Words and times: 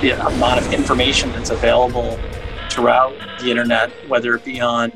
the 0.00 0.10
amount 0.10 0.60
of 0.60 0.72
information 0.72 1.30
that's 1.32 1.50
available 1.50 2.16
throughout 2.70 3.12
the 3.40 3.50
internet, 3.50 3.90
whether 4.08 4.34
it 4.34 4.44
be 4.44 4.60
on 4.60 4.92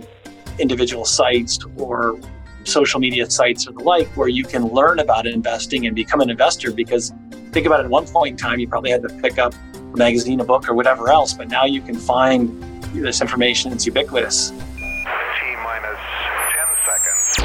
individual 0.61 1.05
sites 1.05 1.59
or 1.77 2.21
social 2.65 3.01
media 3.01 3.29
sites 3.29 3.67
or 3.67 3.73
the 3.73 3.83
like, 3.83 4.07
where 4.17 4.29
you 4.29 4.45
can 4.45 4.65
learn 4.69 5.01
about 5.01 5.27
investing 5.27 5.87
and 5.87 5.97
become 5.97 6.21
an 6.21 6.31
investor. 6.31 6.71
Because 6.71 7.13
think 7.51 7.67
about 7.67 7.81
it, 7.81 7.85
at 7.85 7.91
one 7.91 8.07
point 8.07 8.33
in 8.33 8.37
time, 8.37 8.61
you 8.61 8.69
probably 8.69 8.91
had 8.91 9.03
to 9.03 9.09
pick 9.21 9.39
up 9.39 9.55
a 9.75 9.97
magazine, 9.97 10.39
a 10.39 10.45
book, 10.45 10.69
or 10.69 10.75
whatever 10.75 11.11
else, 11.11 11.35
but 11.35 11.49
now 11.49 11.65
you 11.65 11.83
can 11.83 11.97
find 11.97 12.63
this 12.95 13.21
information. 13.21 13.73
It's 13.73 13.87
ubiquitous. 13.87 14.53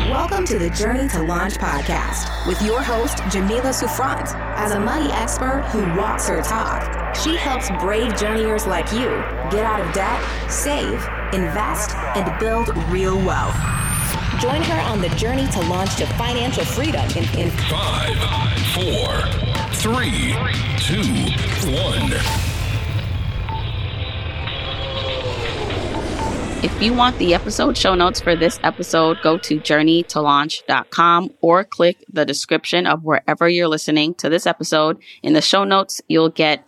Welcome 0.09 0.45
to 0.45 0.59
the 0.59 0.69
Journey 0.69 1.09
to 1.09 1.23
Launch 1.23 1.55
podcast 1.55 2.47
with 2.47 2.61
your 2.61 2.81
host, 2.81 3.19
Jamila 3.29 3.73
Souffrant. 3.73 4.33
As 4.55 4.71
a 4.71 4.79
money 4.79 5.11
expert 5.11 5.63
who 5.71 5.79
walks 5.99 6.27
her 6.29 6.41
talk, 6.41 6.96
she 7.23 7.35
helps 7.35 7.69
brave 7.79 8.15
journeyers 8.17 8.67
like 8.67 8.91
you 8.91 9.07
get 9.49 9.65
out 9.65 9.79
of 9.79 9.91
debt, 9.93 10.51
save, 10.51 10.93
invest, 11.33 11.95
and 12.15 12.39
build 12.39 12.75
real 12.89 13.17
wealth. 13.17 13.55
Join 14.39 14.61
her 14.61 14.81
on 14.81 15.01
the 15.01 15.09
journey 15.09 15.47
to 15.47 15.59
launch 15.61 15.95
to 15.95 16.05
financial 16.13 16.63
freedom 16.63 17.05
in, 17.11 17.39
in 17.39 17.49
five, 17.69 18.15
four, 18.73 19.47
three, 19.73 20.35
two, 20.77 21.01
one. 21.71 22.47
If 26.63 26.81
you 26.81 26.93
want 26.93 27.17
the 27.19 27.33
episode 27.35 27.77
show 27.77 27.93
notes 27.93 28.19
for 28.19 28.35
this 28.35 28.59
episode, 28.63 29.17
go 29.21 29.37
to 29.37 29.59
journeytolaunch.com 29.59 31.29
or 31.41 31.63
click 31.63 32.03
the 32.11 32.25
description 32.25 32.87
of 32.87 33.03
wherever 33.03 33.47
you're 33.47 33.67
listening 33.67 34.15
to 34.15 34.27
this 34.27 34.47
episode. 34.47 34.97
In 35.21 35.33
the 35.33 35.41
show 35.41 35.63
notes, 35.63 36.01
you'll 36.07 36.29
get 36.29 36.67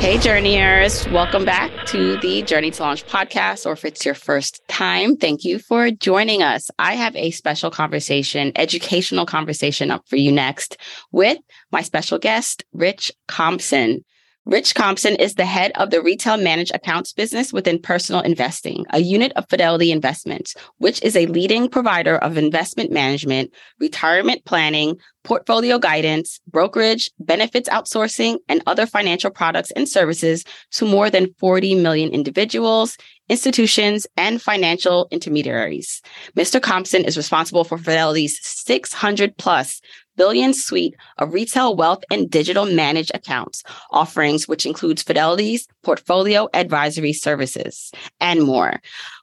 Hey, 0.00 0.18
journeyers. 0.18 1.08
Welcome 1.08 1.44
back 1.44 1.86
to 1.86 2.18
the 2.18 2.42
Journey 2.42 2.70
to 2.70 2.82
Launch 2.82 3.06
podcast, 3.06 3.64
or 3.66 3.72
if 3.72 3.84
it's 3.84 4.04
your 4.04 4.14
first 4.14 4.60
time, 4.68 5.16
thank 5.16 5.44
you 5.44 5.58
for 5.58 5.90
joining 5.90 6.42
us. 6.42 6.70
I 6.78 6.94
have 6.94 7.16
a 7.16 7.30
special 7.30 7.70
conversation, 7.70 8.52
educational 8.56 9.24
conversation 9.24 9.90
up 9.90 10.06
for 10.08 10.16
you 10.16 10.30
next 10.30 10.76
with 11.10 11.38
my 11.72 11.82
special 11.82 12.18
guest, 12.18 12.64
Rich 12.72 13.12
Compson. 13.28 14.04
Rich 14.46 14.74
Compson 14.74 15.14
is 15.14 15.36
the 15.36 15.46
head 15.46 15.72
of 15.76 15.88
the 15.88 16.02
retail 16.02 16.36
managed 16.36 16.74
accounts 16.74 17.14
business 17.14 17.50
within 17.50 17.80
personal 17.80 18.20
investing, 18.20 18.84
a 18.90 18.98
unit 18.98 19.32
of 19.36 19.48
Fidelity 19.48 19.90
Investments, 19.90 20.54
which 20.76 21.02
is 21.02 21.16
a 21.16 21.24
leading 21.26 21.66
provider 21.66 22.18
of 22.18 22.36
investment 22.36 22.92
management, 22.92 23.54
retirement 23.80 24.44
planning, 24.44 24.96
portfolio 25.24 25.78
guidance, 25.78 26.40
brokerage, 26.46 27.10
benefits 27.18 27.68
outsourcing, 27.68 28.38
and 28.48 28.62
other 28.66 28.86
financial 28.86 29.30
products 29.30 29.70
and 29.72 29.88
services 29.88 30.44
to 30.70 30.84
more 30.84 31.10
than 31.10 31.34
40 31.38 31.74
million 31.76 32.10
individuals, 32.10 32.96
institutions, 33.28 34.06
and 34.16 34.40
financial 34.40 35.08
intermediaries. 35.10 36.02
Mr. 36.36 36.60
Compson 36.60 37.04
is 37.04 37.16
responsible 37.16 37.64
for 37.64 37.78
Fidelity's 37.78 38.38
600 38.42 39.36
plus 39.38 39.80
billion 40.16 40.54
suite 40.54 40.94
of 41.18 41.32
retail 41.32 41.74
wealth 41.74 42.04
and 42.10 42.30
digital 42.30 42.66
managed 42.66 43.10
accounts 43.14 43.62
offerings, 43.90 44.46
which 44.46 44.66
includes 44.66 45.02
Fidelity's 45.02 45.66
portfolio 45.82 46.48
advisory 46.54 47.12
services 47.12 47.90
and 48.20 48.42
more. 48.42 48.80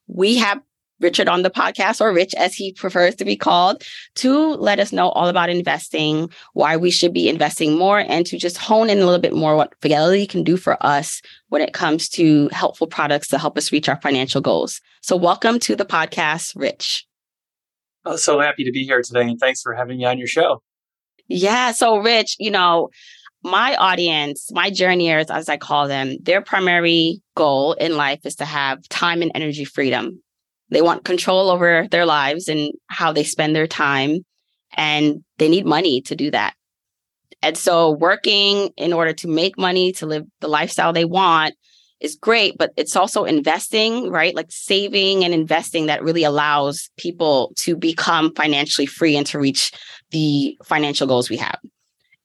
We 0.08 0.38
have 0.38 0.60
Richard 1.02 1.28
on 1.28 1.42
the 1.42 1.50
podcast, 1.50 2.00
or 2.00 2.14
Rich 2.14 2.34
as 2.36 2.54
he 2.54 2.74
prefers 2.74 3.16
to 3.16 3.26
be 3.26 3.36
called, 3.36 3.84
to 4.16 4.54
let 4.56 4.80
us 4.80 4.92
know 4.92 5.10
all 5.10 5.28
about 5.28 5.50
investing, 5.50 6.30
why 6.54 6.78
we 6.78 6.92
should 6.92 7.14
be 7.14 7.28
investing 7.28 7.78
more, 7.78 8.00
and 8.00 8.26
to 8.28 8.38
just 8.38 8.58
hone 8.58 8.90
in 8.90 9.00
a 9.00 9.06
little 9.06 9.20
bit 9.20 9.34
more 9.34 9.56
what 9.56 9.74
Fidelity 9.82 10.28
can 10.28 10.44
do 10.44 10.58
for 10.58 10.78
us 10.86 11.22
when 11.50 11.62
it 11.62 11.74
comes 11.74 12.08
to 12.10 12.50
helpful 12.52 12.88
products 12.88 13.28
to 13.30 13.38
help 13.38 13.58
us 13.58 13.72
reach 13.72 13.90
our 13.90 14.00
financial 14.02 14.42
goals. 14.42 14.80
So, 15.02 15.16
welcome 15.16 15.60
to 15.60 15.76
the 15.76 15.86
podcast, 15.86 16.54
Rich. 16.56 17.06
I'm 18.06 18.18
so 18.18 18.40
happy 18.40 18.64
to 18.64 18.72
be 18.72 18.84
here 18.84 19.02
today, 19.02 19.22
and 19.22 19.40
thanks 19.40 19.62
for 19.62 19.74
having 19.74 19.98
me 19.98 20.06
on 20.06 20.18
your 20.18 20.28
show. 20.28 20.62
Yeah. 21.28 21.72
So, 21.72 21.98
Rich, 21.98 22.36
you 22.40 22.52
know, 22.52 22.90
my 23.44 23.76
audience, 23.76 24.52
my 24.52 24.70
journeyers, 24.70 25.32
as 25.32 25.50
I 25.50 25.58
call 25.58 25.88
them, 25.88 26.18
their 26.22 26.42
primary 26.42 27.22
goal 27.36 27.74
in 27.74 27.98
life 27.98 28.20
is 28.26 28.36
to 28.36 28.46
have 28.46 28.88
time 28.90 29.22
and 29.22 29.32
energy 29.34 29.66
freedom. 29.66 30.22
They 30.72 30.82
want 30.82 31.06
control 31.06 31.50
over 31.50 31.88
their 31.92 32.06
lives 32.06 32.48
and 32.48 32.72
how 32.88 33.12
they 33.12 33.24
spend 33.24 33.56
their 33.56 33.68
time, 33.68 34.26
and 34.74 35.24
they 35.38 35.50
need 35.50 35.66
money 35.66 36.02
to 36.04 36.16
do 36.16 36.32
that. 36.32 36.54
And 37.42 37.58
so, 37.58 37.92
working 37.92 38.72
in 38.78 38.94
order 38.94 39.14
to 39.14 39.28
make 39.28 39.58
money 39.58 39.92
to 39.94 40.06
live 40.06 40.26
the 40.40 40.48
lifestyle 40.48 40.94
they 40.94 41.06
want 41.06 41.56
is 42.00 42.16
great, 42.16 42.58
but 42.58 42.72
it's 42.78 42.96
also 42.96 43.26
investing, 43.26 44.10
right? 44.10 44.36
Like 44.36 44.48
saving 44.50 45.24
and 45.24 45.34
investing 45.34 45.86
that 45.86 46.04
really 46.04 46.24
allows 46.24 46.90
people 46.98 47.54
to 47.58 47.76
become 47.76 48.34
financially 48.34 48.88
free 48.88 49.16
and 49.16 49.28
to 49.28 49.40
reach 49.40 49.72
the 50.10 50.58
financial 50.64 51.08
goals 51.08 51.30
we 51.30 51.38
have. 51.38 51.60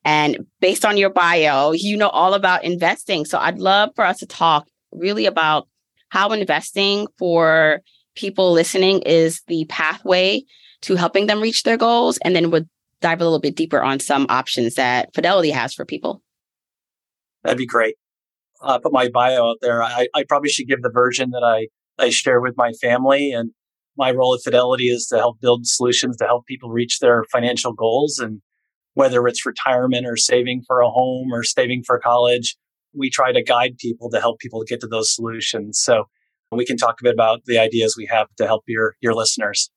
And 0.05 0.47
based 0.61 0.85
on 0.85 0.97
your 0.97 1.11
bio, 1.11 1.73
you 1.73 1.97
know 1.97 2.09
all 2.09 2.35
about 2.35 2.65
investing. 2.65 3.25
So 3.25 3.39
I'd 3.39 3.59
love 3.59 3.91
for 3.97 4.05
us 4.05 4.19
to 4.19 4.27
talk 4.27 4.67
really 4.93 5.27
about 5.27 5.69
how 6.09 6.31
investing 6.31 7.07
for 7.19 7.81
people 8.17 8.53
listening 8.53 9.03
is 9.03 9.43
the 9.47 9.65
pathway 9.69 10.43
to 10.83 10.97
helping 10.97 11.27
them 11.27 11.41
reach 11.41 11.63
their 11.63 11.77
goals. 11.77 12.19
And 12.19 12.35
then 12.35 12.51
we'll 12.51 12.65
dive 13.01 13.21
a 13.21 13.25
little 13.25 13.41
bit 13.41 13.57
deeper 13.57 13.83
on 13.83 14.01
some 14.01 14.27
options 14.29 14.75
that 14.75 15.15
Fidelity 15.15 15.51
has 15.51 15.75
for 15.75 15.85
people. 15.85 16.23
That'd 17.45 17.59
be 17.59 17.67
great 17.67 17.97
uh, 18.63 18.79
put 18.79 18.93
my 18.93 19.09
bio 19.09 19.51
out 19.51 19.59
there. 19.61 19.83
I, 19.83 20.09
I 20.15 20.25
probably 20.25 20.51
should 20.51 20.69
give 20.69 20.83
the 20.83 20.91
version 20.91 21.31
that 21.31 21.43
I, 21.45 21.69
I 22.03 22.11
share 22.11 22.41
with 22.41 22.55
my 22.57 22.73
family. 22.73 23.33
And 23.33 23.51
my 23.97 24.11
role 24.11 24.35
at 24.35 24.43
Fidelity 24.43 24.89
is 24.89 25.07
to 25.07 25.17
help 25.17 25.41
build 25.41 25.67
solutions 25.67 26.17
to 26.19 26.25
help 26.25 26.47
people 26.47 26.71
reach 26.71 26.99
their 26.99 27.25
financial 27.31 27.73
goals. 27.73 28.19
And 28.19 28.41
whether 28.95 29.27
it's 29.27 29.47
retirement 29.47 30.07
or 30.07 30.17
saving 30.17 30.63
for 30.67 30.81
a 30.81 30.89
home 30.89 31.33
or 31.33 31.43
saving 31.43 31.85
for 31.87 31.99
college, 31.99 32.57
we 32.95 33.11
try 33.11 33.33
to 33.33 33.43
guide 33.43 33.77
people 33.79 34.11
to 34.11 34.21
help 34.21 34.39
people 34.39 34.63
get 34.65 34.81
to 34.81 34.87
those 34.87 35.15
solutions. 35.15 35.79
So 35.79 36.05
we 36.53 36.65
can 36.65 36.77
talk 36.77 37.01
a 37.01 37.05
bit 37.05 37.15
about 37.15 37.45
the 37.47 37.59
ideas 37.59 37.97
we 37.97 38.07
have 38.07 38.29
to 38.37 38.47
help 38.47 38.65
your, 38.67 38.95
your 39.01 39.15
listeners. 39.15 39.71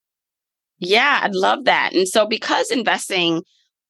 Yeah, 0.78 1.20
I'd 1.24 1.36
love 1.36 1.66
that. 1.66 1.94
And 1.94 2.08
so 2.08 2.26
because 2.26 2.72
investing, 2.72 3.44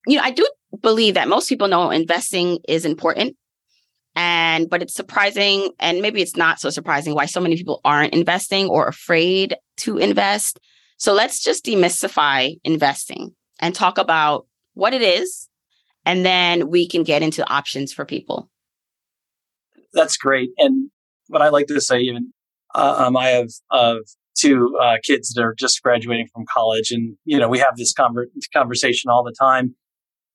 you 0.08 0.18
know, 0.18 0.24
I 0.24 0.32
do 0.32 0.48
believe 0.82 1.14
that 1.16 1.28
most 1.28 1.50
people 1.50 1.68
know 1.68 1.92
investing 1.92 2.60
is 2.68 2.86
important 2.86 3.36
and, 4.16 4.70
but 4.70 4.82
it's 4.82 4.96
surprising, 4.96 5.72
and 5.80 6.02
maybe 6.02 6.22
it's 6.22 6.36
not 6.36 6.60
so 6.60 6.70
surprising 6.70 7.14
why 7.14 7.26
so 7.26 7.40
many 7.40 7.56
people 7.56 7.80
aren't 7.86 8.14
investing 8.14 8.68
or 8.68 8.88
afraid 8.88 9.56
to 9.78 9.98
invest. 9.98 10.60
So 10.98 11.14
let's 11.14 11.42
just 11.42 11.64
demystify 11.66 12.60
investing 12.64 13.36
and 13.60 13.74
talk 13.74 13.98
about 13.98 14.48
what 14.74 14.94
it 14.94 15.02
is. 15.02 15.48
And 16.06 16.26
then 16.26 16.70
we 16.70 16.88
can 16.88 17.04
get 17.04 17.22
into 17.22 17.48
options 17.50 17.94
for 17.94 18.04
people. 18.04 18.50
That's 19.94 20.18
great. 20.18 20.50
And 20.58 20.90
what 21.28 21.42
I 21.42 21.50
like 21.50 21.68
to 21.68 21.80
say, 21.80 22.00
even 22.00 22.34
uh, 22.76 23.06
um, 23.06 23.18
I 23.18 23.30
have 23.30 23.50
uh, 23.72 23.96
two 24.38 24.76
uh, 24.82 24.98
kids 25.04 25.34
that 25.34 25.42
are 25.42 25.56
just 25.58 25.82
graduating 25.82 26.28
from 26.34 26.46
college, 26.52 26.92
and 26.92 27.18
you 27.26 27.38
know 27.38 27.50
we 27.50 27.60
have 27.60 27.78
this 27.78 27.94
conver- 27.94 28.28
conversation 28.54 29.10
all 29.10 29.24
the 29.24 29.36
time. 29.40 29.76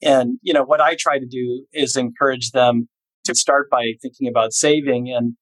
And 0.02 0.38
you 0.42 0.52
know 0.52 0.64
what 0.64 0.80
I 0.80 0.96
try 0.98 1.18
to 1.18 1.26
do 1.26 1.64
is 1.72 1.96
encourage 1.96 2.50
them 2.50 2.88
to 3.24 3.34
start 3.34 3.70
by 3.70 3.92
thinking 4.02 4.28
about 4.28 4.52
saving. 4.52 5.10
And 5.10 5.36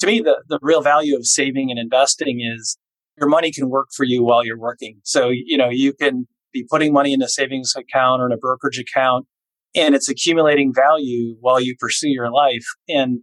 to 0.00 0.06
me, 0.06 0.20
the, 0.20 0.42
the 0.48 0.58
real 0.60 0.82
value 0.82 1.16
of 1.16 1.26
saving 1.26 1.70
and 1.70 1.78
investing 1.78 2.40
is 2.40 2.76
your 3.18 3.28
money 3.28 3.50
can 3.50 3.70
work 3.70 3.88
for 3.96 4.04
you 4.04 4.22
while 4.24 4.44
you're 4.44 4.58
working. 4.58 4.98
So, 5.04 5.30
you 5.30 5.56
know, 5.56 5.70
you 5.70 5.94
can 5.94 6.26
be 6.52 6.66
putting 6.68 6.92
money 6.92 7.12
in 7.12 7.22
a 7.22 7.28
savings 7.28 7.74
account 7.76 8.20
or 8.20 8.26
in 8.26 8.32
a 8.32 8.36
brokerage 8.36 8.78
account 8.78 9.26
and 9.74 9.94
it's 9.94 10.08
accumulating 10.08 10.72
value 10.72 11.36
while 11.40 11.60
you 11.60 11.74
pursue 11.78 12.08
your 12.08 12.30
life. 12.30 12.64
And 12.88 13.20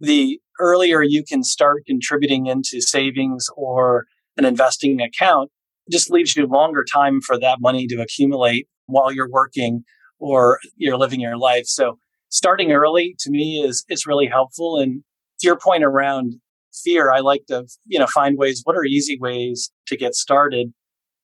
the 0.00 0.40
earlier 0.62 1.02
you 1.02 1.24
can 1.26 1.42
start 1.42 1.84
contributing 1.86 2.46
into 2.46 2.80
savings 2.80 3.48
or 3.56 4.06
an 4.36 4.44
investing 4.44 5.00
account, 5.00 5.50
it 5.86 5.92
just 5.92 6.10
leaves 6.10 6.36
you 6.36 6.46
longer 6.46 6.84
time 6.90 7.20
for 7.20 7.38
that 7.38 7.58
money 7.60 7.86
to 7.88 8.00
accumulate 8.00 8.68
while 8.86 9.12
you're 9.12 9.30
working 9.30 9.82
or 10.18 10.58
you're 10.76 10.96
living 10.96 11.20
your 11.20 11.36
life. 11.36 11.66
So 11.66 11.98
starting 12.30 12.72
early 12.72 13.14
to 13.20 13.30
me 13.30 13.62
is 13.66 13.84
is 13.88 14.06
really 14.06 14.26
helpful. 14.26 14.78
And 14.78 15.02
to 15.40 15.46
your 15.46 15.58
point 15.58 15.84
around 15.84 16.34
fear, 16.72 17.12
I 17.12 17.20
like 17.20 17.46
to 17.48 17.66
you 17.86 17.98
know 17.98 18.06
find 18.06 18.38
ways. 18.38 18.62
What 18.64 18.76
are 18.76 18.84
easy 18.84 19.18
ways 19.20 19.70
to 19.88 19.96
get 19.96 20.14
started? 20.14 20.72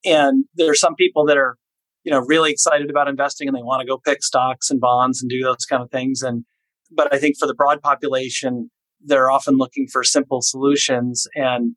And 0.04 0.44
there 0.54 0.70
are 0.70 0.74
some 0.74 0.94
people 0.96 1.24
that 1.26 1.36
are 1.36 1.56
you 2.04 2.10
know 2.10 2.20
really 2.20 2.50
excited 2.50 2.90
about 2.90 3.08
investing 3.08 3.48
and 3.48 3.56
they 3.56 3.62
want 3.62 3.80
to 3.80 3.86
go 3.86 3.98
pick 3.98 4.22
stocks 4.22 4.70
and 4.70 4.80
bonds 4.80 5.22
and 5.22 5.30
do 5.30 5.42
those 5.42 5.64
kind 5.64 5.82
of 5.82 5.90
things. 5.90 6.22
And 6.22 6.44
but 6.90 7.12
I 7.12 7.18
think 7.18 7.36
for 7.38 7.46
the 7.46 7.54
broad 7.54 7.80
population, 7.80 8.70
they're 9.04 9.30
often 9.30 9.56
looking 9.56 9.86
for 9.90 10.04
simple 10.04 10.40
solutions. 10.42 11.26
And 11.34 11.76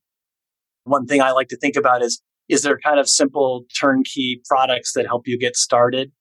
one 0.84 1.06
thing 1.06 1.22
I 1.22 1.32
like 1.32 1.48
to 1.50 1.58
think 1.58 1.76
about 1.76 2.04
is 2.04 2.22
is 2.50 2.64
there 2.64 2.78
kind 2.78 3.00
of 3.00 3.08
simple 3.08 3.64
turnkey 3.80 4.42
products 4.46 4.92
that 4.94 5.06
help 5.06 5.24
you 5.26 5.40
get 5.40 5.56
started? 5.56 6.12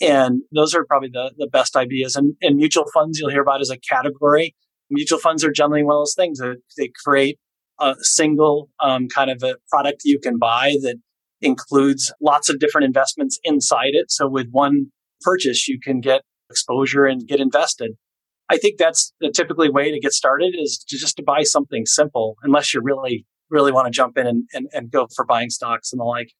And 0.00 0.42
those 0.52 0.74
are 0.74 0.84
probably 0.84 1.10
the, 1.12 1.32
the 1.38 1.46
best 1.46 1.76
ideas. 1.76 2.16
And, 2.16 2.34
and 2.42 2.56
mutual 2.56 2.86
funds 2.92 3.18
you'll 3.18 3.30
hear 3.30 3.42
about 3.42 3.60
as 3.60 3.70
a 3.70 3.78
category. 3.78 4.54
Mutual 4.90 5.18
funds 5.18 5.44
are 5.44 5.52
generally 5.52 5.84
one 5.84 5.94
of 5.94 6.00
those 6.00 6.14
things 6.16 6.38
that 6.38 6.56
they 6.76 6.90
create 7.04 7.38
a 7.80 7.94
single 8.00 8.68
um, 8.82 9.06
kind 9.08 9.30
of 9.30 9.42
a 9.42 9.56
product 9.70 10.02
you 10.04 10.18
can 10.18 10.38
buy 10.38 10.74
that 10.82 10.96
includes 11.40 12.12
lots 12.20 12.48
of 12.48 12.58
different 12.58 12.84
investments 12.84 13.38
inside 13.44 13.90
it. 13.92 14.10
So 14.10 14.28
with 14.28 14.48
one 14.50 14.86
purchase, 15.20 15.68
you 15.68 15.78
can 15.78 16.00
get 16.00 16.22
exposure 16.50 17.04
and 17.04 17.26
get 17.26 17.40
invested. 17.40 17.92
I 18.48 18.56
think 18.58 18.78
that's 18.78 19.12
the 19.20 19.30
typically 19.30 19.68
way 19.68 19.90
to 19.90 20.00
get 20.00 20.12
started 20.12 20.54
is 20.58 20.78
to 20.88 20.96
just 20.96 21.16
to 21.16 21.22
buy 21.22 21.42
something 21.42 21.84
simple, 21.86 22.36
unless 22.42 22.72
you 22.72 22.80
really, 22.82 23.26
really 23.50 23.72
want 23.72 23.86
to 23.86 23.90
jump 23.90 24.16
in 24.16 24.26
and, 24.26 24.48
and, 24.52 24.68
and 24.72 24.90
go 24.90 25.08
for 25.14 25.24
buying 25.24 25.50
stocks 25.50 25.92
and 25.92 26.00
the 26.00 26.04
like. 26.04 26.32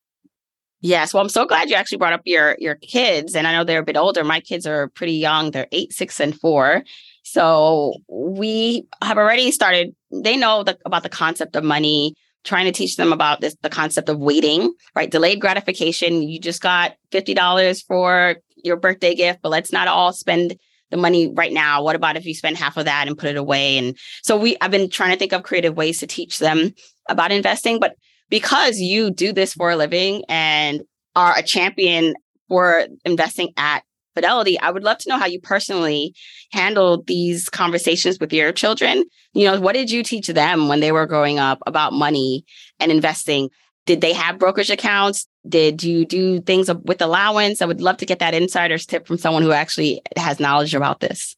Yes. 0.81 1.13
Well, 1.13 1.23
I'm 1.23 1.29
so 1.29 1.47
glad 1.47 1.71
you 1.71 1.75
actually 1.75 1.99
brought 1.99 2.13
up 2.13 2.21
your 2.25 2.57
your 2.61 2.77
kids. 2.77 3.35
And 3.35 3.47
I 3.47 3.53
know 3.53 3.65
they're 3.65 3.81
a 3.81 3.85
bit 3.85 3.97
older. 3.97 4.23
My 4.23 4.41
kids 4.41 4.67
are 4.67 4.89
pretty 4.91 5.15
young. 5.15 5.51
They're 5.51 5.67
eight, 5.73 5.93
six, 5.93 6.21
and 6.21 6.39
four. 6.39 6.85
So 7.25 7.95
we 8.09 8.87
have 9.03 9.19
already 9.19 9.51
started, 9.51 9.97
they 10.13 10.37
know 10.37 10.63
the, 10.63 10.79
about 10.87 11.03
the 11.03 11.09
concept 11.09 11.57
of 11.57 11.65
money, 11.65 12.15
trying 12.45 12.67
to 12.67 12.73
teach 12.73 12.97
them 12.97 13.13
about 13.13 13.41
this 13.41 13.57
the 13.63 13.69
concept 13.69 14.09
of 14.09 14.19
waiting, 14.19 14.73
right? 14.95 15.11
Delayed 15.11 15.41
gratification. 15.41 16.23
You 16.23 16.39
just 16.39 16.63
got 16.63 16.95
$50 17.11 17.85
for 17.85 18.37
your 18.63 18.77
birthday 18.77 19.15
gift, 19.17 19.41
but 19.43 19.49
let's 19.49 19.73
not 19.73 19.89
all 19.89 20.13
spend 20.13 20.57
the 20.91 20.97
money 20.97 21.33
right 21.35 21.53
now. 21.53 21.83
What 21.83 21.97
about 21.97 22.17
if 22.17 22.25
you 22.25 22.35
spend 22.35 22.57
half 22.57 22.77
of 22.77 22.85
that 22.85 23.07
and 23.07 23.19
put 23.19 23.31
it 23.31 23.37
away? 23.37 23.79
And 23.79 23.97
so 24.23 24.37
we 24.37 24.57
I've 24.61 24.71
been 24.71 24.91
trying 24.91 25.13
to 25.13 25.19
think 25.19 25.33
of 25.33 25.43
creative 25.43 25.77
ways 25.77 25.99
to 26.01 26.07
teach 26.07 26.39
them 26.39 26.73
about 27.09 27.33
investing, 27.33 27.79
but 27.79 27.95
because 28.29 28.79
you 28.79 29.11
do 29.11 29.33
this 29.33 29.55
for 29.55 29.71
a 29.71 29.77
living 29.77 30.25
and 30.29 30.83
are 31.15 31.37
a 31.37 31.43
champion 31.43 32.15
for 32.49 32.87
investing 33.05 33.53
at 33.57 33.83
Fidelity, 34.15 34.59
I 34.59 34.71
would 34.71 34.83
love 34.83 34.97
to 34.99 35.11
know 35.11 35.19
how 35.19 35.27
you 35.27 35.39
personally 35.43 36.15
handled 36.51 37.07
these 37.07 37.51
conversations 37.51 38.19
with 38.19 38.33
your 38.33 38.51
children. 38.51 39.05
You 39.35 39.45
know, 39.45 39.61
what 39.61 39.75
did 39.75 39.91
you 39.91 40.03
teach 40.03 40.29
them 40.29 40.69
when 40.69 40.81
they 40.81 40.91
were 40.91 41.05
growing 41.05 41.39
up 41.39 41.59
about 41.67 41.93
money 41.93 42.47
and 42.81 42.91
investing? 42.91 43.51
Did 43.85 44.01
they 44.01 44.15
have 44.15 44.39
brokerage 44.39 44.71
accounts? 44.71 45.27
Did 45.49 45.83
you 45.83 46.05
do 46.05 46.41
things 46.41 46.71
with 46.85 47.01
allowance? 47.01 47.63
I 47.63 47.67
would 47.67 47.81
love 47.81 47.99
to 47.99 48.07
get 48.07 48.19
that 48.19 48.35
insider's 48.35 48.87
tip 48.87 49.07
from 49.07 49.19
someone 49.19 49.43
who 49.43 49.53
actually 49.53 50.03
has 50.17 50.41
knowledge 50.41 50.75
about 50.75 51.01
this. 51.01 51.37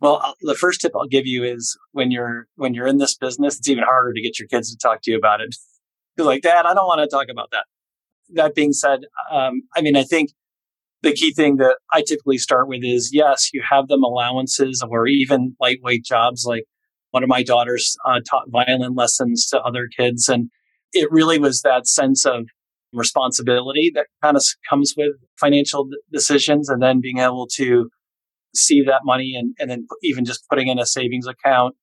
Well, 0.00 0.34
the 0.40 0.54
first 0.54 0.80
tip 0.80 0.92
I'll 0.94 1.06
give 1.06 1.26
you 1.26 1.44
is 1.44 1.78
when 1.92 2.10
you're 2.10 2.46
when 2.56 2.72
you're 2.72 2.86
in 2.86 2.98
this 2.98 3.16
business, 3.16 3.58
it's 3.58 3.68
even 3.68 3.84
harder 3.84 4.14
to 4.14 4.22
get 4.22 4.38
your 4.38 4.48
kids 4.48 4.70
to 4.70 4.78
talk 4.78 5.02
to 5.02 5.10
you 5.10 5.16
about 5.16 5.40
it. 5.40 5.54
You're 6.16 6.26
like, 6.26 6.42
Dad, 6.42 6.66
I 6.66 6.74
don't 6.74 6.86
want 6.86 7.00
to 7.00 7.06
talk 7.06 7.28
about 7.30 7.50
that. 7.52 7.64
That 8.30 8.54
being 8.54 8.72
said, 8.72 9.02
um, 9.30 9.62
I 9.76 9.80
mean, 9.80 9.96
I 9.96 10.02
think 10.02 10.32
the 11.02 11.12
key 11.12 11.32
thing 11.32 11.56
that 11.56 11.76
I 11.92 12.02
typically 12.02 12.36
start 12.36 12.68
with 12.68 12.82
is 12.82 13.10
yes, 13.12 13.50
you 13.52 13.62
have 13.68 13.88
them 13.88 14.02
allowances 14.02 14.82
or 14.86 15.06
even 15.06 15.56
lightweight 15.60 16.04
jobs. 16.04 16.44
Like 16.44 16.64
one 17.12 17.22
of 17.22 17.28
my 17.28 17.42
daughters 17.42 17.96
uh, 18.04 18.20
taught 18.28 18.50
violin 18.50 18.94
lessons 18.94 19.46
to 19.48 19.60
other 19.60 19.88
kids, 19.96 20.28
and 20.28 20.50
it 20.92 21.10
really 21.12 21.38
was 21.38 21.62
that 21.62 21.86
sense 21.86 22.26
of 22.26 22.46
responsibility 22.92 23.90
that 23.94 24.06
kind 24.22 24.36
of 24.36 24.44
comes 24.68 24.94
with 24.96 25.12
financial 25.38 25.88
decisions 26.12 26.68
and 26.68 26.82
then 26.82 27.00
being 27.00 27.18
able 27.18 27.46
to 27.56 27.88
see 28.54 28.82
that 28.82 29.02
money 29.04 29.34
and, 29.38 29.54
and 29.58 29.70
then 29.70 29.86
even 30.02 30.24
just 30.24 30.44
putting 30.48 30.68
in 30.68 30.78
a 30.78 30.86
savings 30.86 31.26
account. 31.26 31.76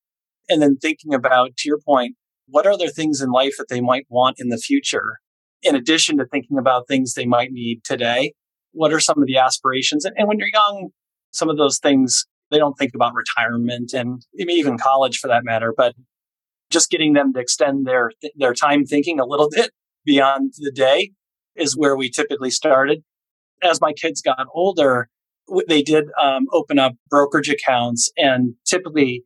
And 0.49 0.61
then 0.61 0.77
thinking 0.77 1.13
about 1.13 1.57
to 1.57 1.67
your 1.67 1.79
point 1.85 2.15
what 2.49 2.65
are 2.65 2.77
there 2.77 2.89
things 2.89 3.21
in 3.21 3.29
life 3.29 3.55
that 3.57 3.67
they 3.69 3.81
might 3.81 4.05
want 4.09 4.37
in 4.39 4.47
the 4.47 4.57
future? 4.57 5.17
In 5.61 5.75
addition 5.75 6.17
to 6.17 6.25
thinking 6.25 6.57
about 6.57 6.87
things 6.87 7.13
they 7.13 7.25
might 7.25 7.51
need 7.51 7.83
today 7.83 8.33
what 8.77 8.93
are 8.93 8.99
some 8.99 9.19
of 9.19 9.25
the 9.25 9.37
aspirations? 9.37 10.05
And, 10.05 10.15
and 10.17 10.27
when 10.27 10.37
you're 10.39 10.49
young 10.53 10.89
some 11.31 11.49
of 11.49 11.57
those 11.57 11.79
things 11.79 12.25
they 12.51 12.57
don't 12.57 12.75
think 12.75 12.91
about 12.95 13.13
retirement 13.13 13.93
and 13.93 14.21
even 14.37 14.77
college 14.77 15.17
for 15.17 15.27
that 15.27 15.43
matter 15.43 15.73
but 15.75 15.93
just 16.69 16.89
getting 16.89 17.13
them 17.13 17.33
to 17.33 17.39
extend 17.39 17.85
their 17.85 18.11
their 18.35 18.53
time 18.53 18.85
thinking 18.85 19.19
a 19.19 19.25
little 19.25 19.49
bit 19.53 19.71
beyond 20.07 20.53
the 20.57 20.71
day 20.71 21.11
is 21.55 21.77
where 21.77 21.95
we 21.95 22.09
typically 22.09 22.49
started. 22.49 23.03
As 23.61 23.81
my 23.81 23.93
kids 23.93 24.21
got 24.21 24.47
older, 24.53 25.09
they 25.67 25.83
did 25.83 26.05
um, 26.19 26.47
open 26.51 26.79
up 26.79 26.93
brokerage 27.09 27.49
accounts, 27.49 28.11
and 28.17 28.55
typically, 28.65 29.23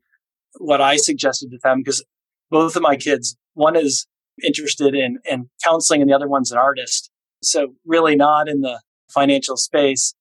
what 0.57 0.81
I 0.81 0.97
suggested 0.97 1.51
to 1.51 1.59
them 1.63 1.79
because 1.79 2.03
both 2.49 2.75
of 2.75 2.81
my 2.81 2.97
kids, 2.97 3.37
one 3.53 3.75
is 3.75 4.07
interested 4.43 4.95
in 4.95 5.19
in 5.29 5.49
counseling, 5.63 6.01
and 6.01 6.09
the 6.09 6.15
other 6.15 6.27
one's 6.27 6.51
an 6.51 6.57
artist, 6.57 7.09
so 7.41 7.75
really 7.85 8.15
not 8.15 8.49
in 8.49 8.61
the 8.61 8.81
financial 9.13 9.57
space. 9.57 10.13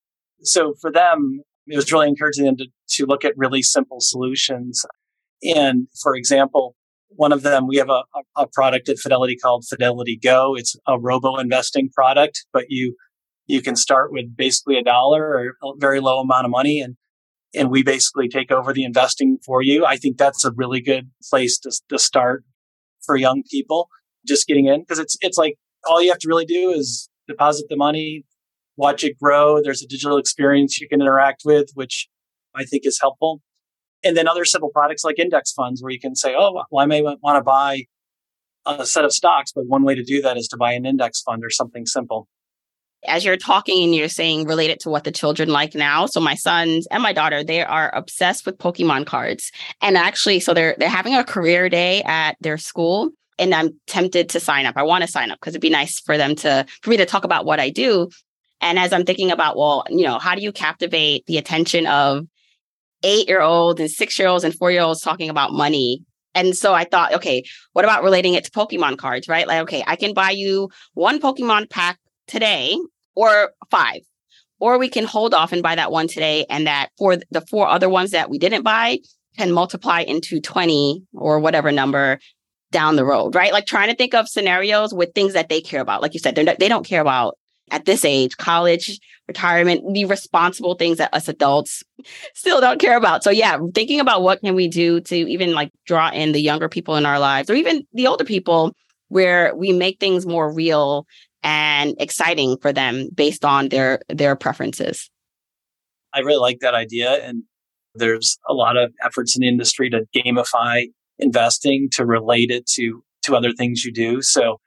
So 0.42 0.74
for 0.80 0.90
them, 0.92 1.40
it 1.66 1.76
was 1.76 1.92
really 1.92 2.08
encouraging 2.08 2.44
them 2.44 2.56
to, 2.56 2.66
to 2.96 3.06
look 3.06 3.24
at 3.24 3.34
really 3.36 3.62
simple 3.62 3.98
solutions. 4.00 4.84
And 5.42 5.86
for 6.02 6.16
example, 6.16 6.74
one 7.10 7.32
of 7.32 7.42
them, 7.42 7.66
we 7.66 7.76
have 7.76 7.90
a, 7.90 8.02
a 8.36 8.46
product 8.46 8.88
at 8.88 8.98
Fidelity 8.98 9.36
called 9.36 9.64
Fidelity 9.68 10.18
Go. 10.22 10.54
It's 10.56 10.76
a 10.86 10.98
robo 10.98 11.36
investing 11.36 11.90
product, 11.90 12.46
but 12.52 12.66
you 12.68 12.96
you 13.46 13.60
can 13.60 13.74
start 13.74 14.12
with 14.12 14.36
basically 14.36 14.78
a 14.78 14.82
dollar 14.82 15.24
or 15.24 15.70
a 15.70 15.72
very 15.78 15.98
low 15.98 16.20
amount 16.20 16.44
of 16.44 16.50
money 16.50 16.80
and 16.80 16.96
and 17.52 17.68
we 17.68 17.82
basically 17.82 18.28
take 18.28 18.52
over 18.52 18.72
the 18.72 18.84
investing 18.84 19.38
for 19.44 19.60
you. 19.60 19.84
I 19.84 19.96
think 19.96 20.18
that's 20.18 20.44
a 20.44 20.52
really 20.52 20.80
good 20.80 21.10
place 21.28 21.58
to, 21.60 21.72
to 21.88 21.98
start 21.98 22.44
for 23.04 23.16
young 23.16 23.42
people 23.50 23.88
just 24.26 24.46
getting 24.46 24.66
in 24.66 24.80
because 24.80 24.98
it's 24.98 25.16
it's 25.20 25.36
like 25.36 25.56
all 25.88 26.00
you 26.02 26.10
have 26.10 26.18
to 26.20 26.28
really 26.28 26.44
do 26.44 26.70
is 26.70 27.08
deposit 27.26 27.66
the 27.68 27.76
money, 27.76 28.24
watch 28.76 29.02
it 29.02 29.18
grow. 29.18 29.60
There's 29.62 29.82
a 29.82 29.86
digital 29.88 30.16
experience 30.16 30.80
you 30.80 30.88
can 30.88 31.00
interact 31.00 31.42
with, 31.44 31.70
which 31.74 32.08
I 32.54 32.64
think 32.64 32.86
is 32.86 32.98
helpful. 33.00 33.40
And 34.02 34.16
then 34.16 34.28
other 34.28 34.44
simple 34.44 34.70
products 34.70 35.04
like 35.04 35.18
index 35.18 35.52
funds 35.52 35.82
where 35.82 35.92
you 35.92 36.00
can 36.00 36.14
say, 36.14 36.34
oh, 36.36 36.64
well, 36.70 36.82
I 36.82 36.86
may 36.86 37.02
want 37.02 37.36
to 37.36 37.42
buy 37.42 37.84
a 38.66 38.86
set 38.86 39.04
of 39.04 39.12
stocks, 39.12 39.52
but 39.52 39.66
one 39.66 39.84
way 39.84 39.94
to 39.94 40.02
do 40.02 40.22
that 40.22 40.36
is 40.36 40.48
to 40.48 40.56
buy 40.56 40.72
an 40.72 40.86
index 40.86 41.22
fund 41.22 41.44
or 41.44 41.50
something 41.50 41.86
simple. 41.86 42.28
As 43.06 43.24
you're 43.24 43.38
talking 43.38 43.82
and 43.82 43.94
you're 43.94 44.08
saying 44.08 44.46
related 44.46 44.80
to 44.80 44.90
what 44.90 45.04
the 45.04 45.12
children 45.12 45.48
like 45.48 45.74
now. 45.74 46.04
So 46.04 46.20
my 46.20 46.34
sons 46.34 46.86
and 46.90 47.02
my 47.02 47.14
daughter, 47.14 47.42
they 47.42 47.62
are 47.62 47.94
obsessed 47.94 48.44
with 48.44 48.58
Pokemon 48.58 49.06
cards. 49.06 49.50
And 49.80 49.96
actually, 49.96 50.40
so 50.40 50.52
they're 50.52 50.76
they're 50.78 50.90
having 50.90 51.14
a 51.14 51.24
career 51.24 51.70
day 51.70 52.02
at 52.02 52.36
their 52.40 52.58
school. 52.58 53.10
And 53.38 53.54
I'm 53.54 53.70
tempted 53.86 54.28
to 54.30 54.40
sign 54.40 54.66
up. 54.66 54.76
I 54.76 54.82
want 54.82 55.02
to 55.02 55.08
sign 55.08 55.30
up 55.30 55.40
because 55.40 55.52
it'd 55.52 55.62
be 55.62 55.70
nice 55.70 55.98
for 55.98 56.18
them 56.18 56.34
to 56.36 56.66
for 56.82 56.90
me 56.90 56.98
to 56.98 57.06
talk 57.06 57.24
about 57.24 57.46
what 57.46 57.58
I 57.58 57.70
do. 57.70 58.10
And 58.60 58.78
as 58.78 58.92
I'm 58.92 59.06
thinking 59.06 59.30
about, 59.30 59.56
well, 59.56 59.84
you 59.88 60.04
know, 60.04 60.18
how 60.18 60.34
do 60.34 60.42
you 60.42 60.52
captivate 60.52 61.24
the 61.24 61.38
attention 61.38 61.86
of 61.86 62.26
eight 63.02 63.28
year 63.28 63.40
olds 63.40 63.80
and 63.80 63.90
six 63.90 64.18
year 64.18 64.28
olds 64.28 64.44
and 64.44 64.54
four 64.54 64.70
year 64.70 64.82
olds 64.82 65.00
talking 65.00 65.30
about 65.30 65.52
money. 65.52 66.04
And 66.34 66.56
so 66.56 66.72
I 66.72 66.84
thought, 66.84 67.14
okay, 67.14 67.42
what 67.72 67.84
about 67.84 68.04
relating 68.04 68.34
it 68.34 68.44
to 68.44 68.50
Pokemon 68.50 68.98
cards, 68.98 69.28
right? 69.28 69.46
Like, 69.46 69.62
okay, 69.62 69.82
I 69.86 69.96
can 69.96 70.14
buy 70.14 70.30
you 70.30 70.68
one 70.94 71.20
Pokemon 71.20 71.70
pack 71.70 71.98
today 72.26 72.78
or 73.16 73.52
five, 73.70 74.02
or 74.60 74.78
we 74.78 74.88
can 74.88 75.04
hold 75.04 75.34
off 75.34 75.52
and 75.52 75.62
buy 75.62 75.74
that 75.74 75.90
one 75.90 76.06
today. 76.06 76.46
And 76.48 76.66
that 76.66 76.90
for 76.98 77.16
the 77.30 77.40
four 77.40 77.66
other 77.66 77.88
ones 77.88 78.12
that 78.12 78.30
we 78.30 78.38
didn't 78.38 78.62
buy 78.62 78.98
can 79.36 79.52
multiply 79.52 80.00
into 80.02 80.40
20 80.40 81.02
or 81.14 81.40
whatever 81.40 81.72
number 81.72 82.18
down 82.70 82.96
the 82.96 83.04
road, 83.04 83.34
right? 83.34 83.52
Like 83.52 83.66
trying 83.66 83.88
to 83.88 83.96
think 83.96 84.14
of 84.14 84.28
scenarios 84.28 84.94
with 84.94 85.12
things 85.14 85.32
that 85.32 85.48
they 85.48 85.60
care 85.60 85.80
about. 85.80 86.02
Like 86.02 86.14
you 86.14 86.20
said, 86.20 86.36
they 86.36 86.68
don't 86.68 86.86
care 86.86 87.00
about 87.00 87.36
at 87.70 87.84
this 87.84 88.04
age, 88.04 88.36
college, 88.36 88.98
retirement, 89.28 89.94
the 89.94 90.04
responsible 90.04 90.74
things 90.74 90.98
that 90.98 91.14
us 91.14 91.28
adults 91.28 91.82
still 92.34 92.60
don't 92.60 92.80
care 92.80 92.96
about. 92.96 93.22
So 93.22 93.30
yeah, 93.30 93.58
thinking 93.74 94.00
about 94.00 94.22
what 94.22 94.40
can 94.40 94.54
we 94.54 94.68
do 94.68 95.00
to 95.02 95.16
even 95.16 95.52
like 95.52 95.70
draw 95.86 96.10
in 96.10 96.32
the 96.32 96.40
younger 96.40 96.68
people 96.68 96.96
in 96.96 97.06
our 97.06 97.18
lives 97.18 97.48
or 97.48 97.54
even 97.54 97.86
the 97.92 98.06
older 98.06 98.24
people 98.24 98.74
where 99.08 99.54
we 99.54 99.72
make 99.72 99.98
things 100.00 100.26
more 100.26 100.52
real 100.52 101.06
and 101.42 101.94
exciting 101.98 102.56
for 102.60 102.72
them 102.72 103.08
based 103.14 103.44
on 103.44 103.68
their 103.68 104.00
their 104.08 104.36
preferences. 104.36 105.10
I 106.12 106.20
really 106.20 106.38
like 106.38 106.58
that 106.60 106.74
idea 106.74 107.24
and 107.24 107.44
there's 107.94 108.38
a 108.48 108.54
lot 108.54 108.76
of 108.76 108.92
efforts 109.04 109.36
in 109.36 109.40
the 109.40 109.48
industry 109.48 109.90
to 109.90 110.06
gamify 110.14 110.86
investing 111.18 111.88
to 111.92 112.04
relate 112.06 112.50
it 112.50 112.66
to 112.66 113.02
to 113.22 113.36
other 113.36 113.52
things 113.52 113.84
you 113.84 113.92
do. 113.92 114.22
So 114.22 114.60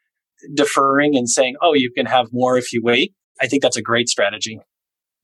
deferring 0.54 1.16
and 1.16 1.30
saying, 1.30 1.56
oh, 1.62 1.74
you 1.74 1.92
can 1.92 2.06
have 2.06 2.28
more 2.32 2.58
if 2.58 2.74
you 2.74 2.82
wait, 2.84 3.14
I 3.42 3.48
think 3.48 3.62
that's 3.62 3.78
a 3.78 3.82
great 3.82 4.10
strategy. 4.10 4.60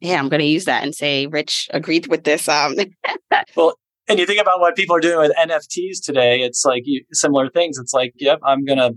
Yeah, 0.01 0.17
I'm 0.19 0.29
going 0.29 0.39
to 0.39 0.45
use 0.45 0.65
that 0.65 0.83
and 0.83 0.95
say 0.95 1.27
Rich 1.27 1.67
agreed 1.73 2.07
with 2.07 2.23
this. 2.23 2.47
Um, 2.47 2.75
well, 3.55 3.75
and 4.07 4.17
you 4.17 4.25
think 4.25 4.41
about 4.41 4.59
what 4.59 4.75
people 4.75 4.95
are 4.95 5.01
doing 5.01 5.19
with 5.19 5.35
NFTs 5.37 6.03
today, 6.03 6.41
it's 6.41 6.65
like 6.65 6.83
you, 6.85 7.03
similar 7.11 7.49
things. 7.49 7.77
It's 7.77 7.93
like, 7.93 8.13
yep, 8.15 8.39
I'm 8.43 8.65
going 8.65 8.79
to 8.79 8.93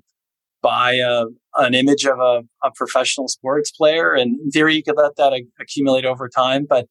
buy 0.62 0.94
a, 0.94 1.24
an 1.56 1.74
image 1.74 2.06
of 2.06 2.18
a, 2.18 2.42
a, 2.62 2.70
professional 2.74 3.28
sports 3.28 3.70
player. 3.72 4.14
And 4.14 4.40
in 4.40 4.50
theory, 4.50 4.76
you 4.76 4.82
could 4.82 4.96
let 4.96 5.16
that 5.16 5.32
a- 5.32 5.44
accumulate 5.60 6.06
over 6.06 6.28
time. 6.28 6.66
But, 6.68 6.86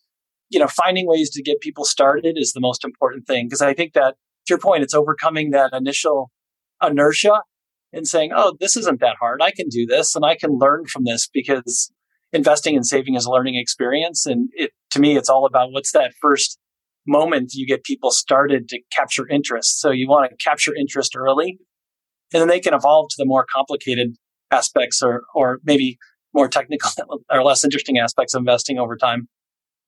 you 0.50 0.60
know, 0.60 0.68
finding 0.68 1.08
ways 1.08 1.30
to 1.32 1.42
get 1.42 1.62
people 1.62 1.86
started 1.86 2.38
is 2.38 2.52
the 2.52 2.60
most 2.60 2.84
important 2.84 3.26
thing. 3.26 3.48
Because 3.48 3.62
I 3.62 3.74
think 3.74 3.94
that, 3.94 4.16
to 4.48 4.52
your 4.52 4.60
point, 4.60 4.84
it's 4.84 4.94
overcoming 4.94 5.52
that 5.52 5.72
initial 5.74 6.32
inertia 6.84 7.42
and 7.94 8.08
saying, 8.08 8.32
oh, 8.36 8.56
this 8.60 8.78
isn't 8.78 9.00
that 9.02 9.18
hard. 9.20 9.42
I 9.42 9.52
can 9.52 9.68
do 9.70 9.86
this 9.86 10.16
and 10.16 10.26
I 10.26 10.36
can 10.36 10.58
learn 10.58 10.86
from 10.86 11.04
this 11.04 11.28
because 11.32 11.92
investing 12.34 12.76
and 12.76 12.86
saving 12.86 13.16
is 13.16 13.26
a 13.26 13.32
learning 13.32 13.56
experience. 13.56 14.26
And 14.26 14.50
it, 14.54 14.72
to 14.92 15.00
me, 15.00 15.18
it's 15.18 15.30
all 15.30 15.46
about 15.46 15.72
what's 15.72 15.92
that 15.92 16.14
first 16.22 16.58
moment 17.06 17.54
you 17.54 17.68
get 17.68 17.84
people 17.84 18.12
started 18.12 18.70
to 18.70 18.80
capture 18.96 19.28
interest. 19.28 19.80
So 19.82 19.92
you 19.92 20.08
want 20.08 20.30
to 20.30 20.38
capture 20.38 20.74
interest 20.76 21.16
early 21.16 21.60
and 22.34 22.42
then 22.42 22.48
they 22.48 22.60
can 22.60 22.74
evolve 22.74 23.10
to 23.10 23.16
the 23.18 23.26
more 23.26 23.46
complicated 23.54 24.16
aspects 24.52 25.02
or, 25.02 25.24
or 25.34 25.60
maybe 25.64 25.98
more 26.34 26.48
technical 26.48 26.90
or 27.30 27.44
less 27.44 27.64
interesting 27.64 27.98
aspects 27.98 28.34
of 28.34 28.40
investing 28.40 28.80
over 28.80 28.96
time. 28.96 29.28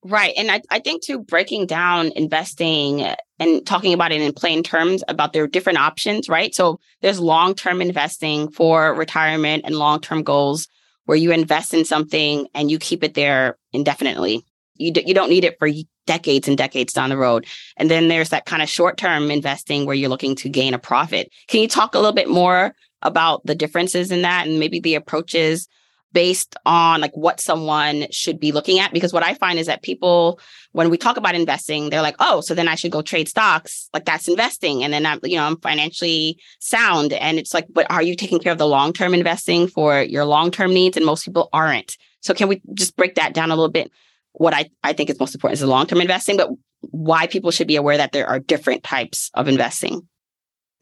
Right. 0.04 0.34
And 0.36 0.50
I, 0.50 0.60
I 0.70 0.80
think 0.80 1.02
too, 1.02 1.20
breaking 1.20 1.66
down 1.66 2.12
investing 2.14 3.14
and 3.44 3.66
talking 3.66 3.92
about 3.92 4.12
it 4.12 4.20
in 4.20 4.32
plain 4.32 4.62
terms 4.62 5.04
about 5.08 5.32
their 5.32 5.46
different 5.46 5.78
options, 5.78 6.28
right? 6.28 6.54
So 6.54 6.80
there's 7.02 7.20
long 7.20 7.54
term 7.54 7.82
investing 7.82 8.50
for 8.50 8.94
retirement 8.94 9.64
and 9.66 9.76
long 9.76 10.00
term 10.00 10.22
goals 10.22 10.68
where 11.04 11.18
you 11.18 11.32
invest 11.32 11.74
in 11.74 11.84
something 11.84 12.48
and 12.54 12.70
you 12.70 12.78
keep 12.78 13.04
it 13.04 13.14
there 13.14 13.58
indefinitely. 13.72 14.44
You, 14.76 14.92
d- 14.92 15.04
you 15.06 15.14
don't 15.14 15.28
need 15.28 15.44
it 15.44 15.58
for 15.58 15.68
decades 16.06 16.48
and 16.48 16.56
decades 16.56 16.92
down 16.92 17.10
the 17.10 17.16
road. 17.16 17.46
And 17.76 17.90
then 17.90 18.08
there's 18.08 18.30
that 18.30 18.46
kind 18.46 18.62
of 18.62 18.68
short 18.68 18.96
term 18.96 19.30
investing 19.30 19.86
where 19.86 19.94
you're 19.94 20.08
looking 20.08 20.34
to 20.36 20.48
gain 20.48 20.74
a 20.74 20.78
profit. 20.78 21.30
Can 21.48 21.60
you 21.60 21.68
talk 21.68 21.94
a 21.94 21.98
little 21.98 22.12
bit 22.12 22.28
more 22.28 22.74
about 23.02 23.44
the 23.44 23.54
differences 23.54 24.10
in 24.10 24.22
that 24.22 24.46
and 24.46 24.58
maybe 24.58 24.80
the 24.80 24.94
approaches 24.94 25.68
based 26.14 26.56
on 26.64 27.02
like 27.02 27.14
what 27.14 27.40
someone 27.40 28.06
should 28.10 28.40
be 28.40 28.52
looking 28.52 28.78
at. 28.78 28.92
Because 28.92 29.12
what 29.12 29.22
i 29.22 29.34
find 29.34 29.58
is 29.58 29.66
that 29.66 29.82
people 29.82 30.40
when 30.72 30.88
we 30.88 30.96
talk 30.96 31.18
about 31.18 31.34
investing 31.34 31.90
they're 31.90 32.00
like 32.00 32.16
oh 32.20 32.40
so 32.40 32.54
then 32.54 32.68
i 32.68 32.74
should 32.74 32.92
go 32.92 33.02
trade 33.02 33.28
stocks. 33.28 33.90
Like 33.92 34.06
that's 34.06 34.28
investing. 34.28 34.82
And 34.82 34.92
then 34.92 35.04
i'm 35.04 35.20
you 35.24 35.36
know 35.36 35.44
i'm 35.44 35.60
financially 35.60 36.38
sound. 36.60 37.12
And 37.12 37.38
it's 37.38 37.52
like 37.52 37.66
but 37.70 37.90
are 37.90 38.02
you 38.02 38.16
taking 38.16 38.38
care 38.38 38.52
of 38.52 38.58
the 38.58 38.66
long 38.66 38.94
term 38.94 39.12
investing 39.12 39.66
for 39.66 40.00
your 40.00 40.24
long 40.24 40.50
term 40.50 40.72
needs? 40.72 40.96
And 40.96 41.04
most 41.04 41.24
people 41.24 41.50
aren't. 41.52 41.98
So 42.20 42.32
can 42.32 42.48
we 42.48 42.62
just 42.72 42.96
break 42.96 43.16
that 43.16 43.34
down 43.34 43.50
a 43.50 43.56
little 43.56 43.70
bit? 43.70 43.90
What 44.32 44.54
i, 44.54 44.70
I 44.82 44.94
think 44.94 45.10
is 45.10 45.20
most 45.20 45.34
important 45.34 45.54
is 45.54 45.60
the 45.60 45.66
long 45.66 45.86
term 45.86 46.00
investing 46.00 46.38
but 46.38 46.48
why 46.90 47.26
people 47.26 47.50
should 47.50 47.66
be 47.68 47.76
aware 47.76 47.96
that 47.96 48.12
there 48.12 48.26
are 48.26 48.38
different 48.38 48.82
types 48.82 49.30
of 49.34 49.48
investing 49.48 50.06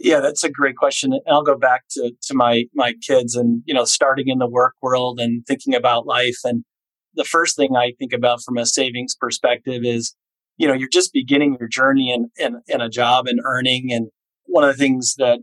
yeah, 0.03 0.19
that's 0.19 0.43
a 0.43 0.51
great 0.51 0.77
question. 0.77 1.13
And 1.13 1.23
I'll 1.29 1.45
go 1.45 1.57
back 1.57 1.85
to, 1.93 2.13
to 2.23 2.35
my, 2.35 2.65
my 2.75 2.95
kids 3.07 3.37
and, 3.37 3.63
you 3.67 3.73
know, 3.73 3.85
starting 3.85 4.29
in 4.29 4.39
the 4.39 4.49
work 4.49 4.75
world 4.83 5.21
and 5.21 5.47
thinking 5.47 5.75
about 5.75 6.07
life. 6.07 6.39
And 6.45 6.65
the 7.15 7.25
first 7.25 7.57
thing 7.57 7.77
I 7.77 7.93
think 7.99 8.13
about 8.13 8.43
from 8.43 8.59
a 8.59 8.67
savings 8.67 9.15
perspective 9.15 9.83
is, 9.85 10.15
you 10.57 10.67
know, 10.67 10.75
you're 10.75 10.89
just 10.93 11.13
beginning 11.13 11.57
your 11.61 11.69
journey 11.69 12.13
in, 12.13 12.31
in, 12.37 12.61
in 12.67 12.81
a 12.81 12.89
job 12.89 13.27
and 13.29 13.41
earning. 13.45 13.93
And 13.93 14.09
one 14.47 14.65
of 14.65 14.77
the 14.77 14.79
things 14.79 15.15
that 15.19 15.39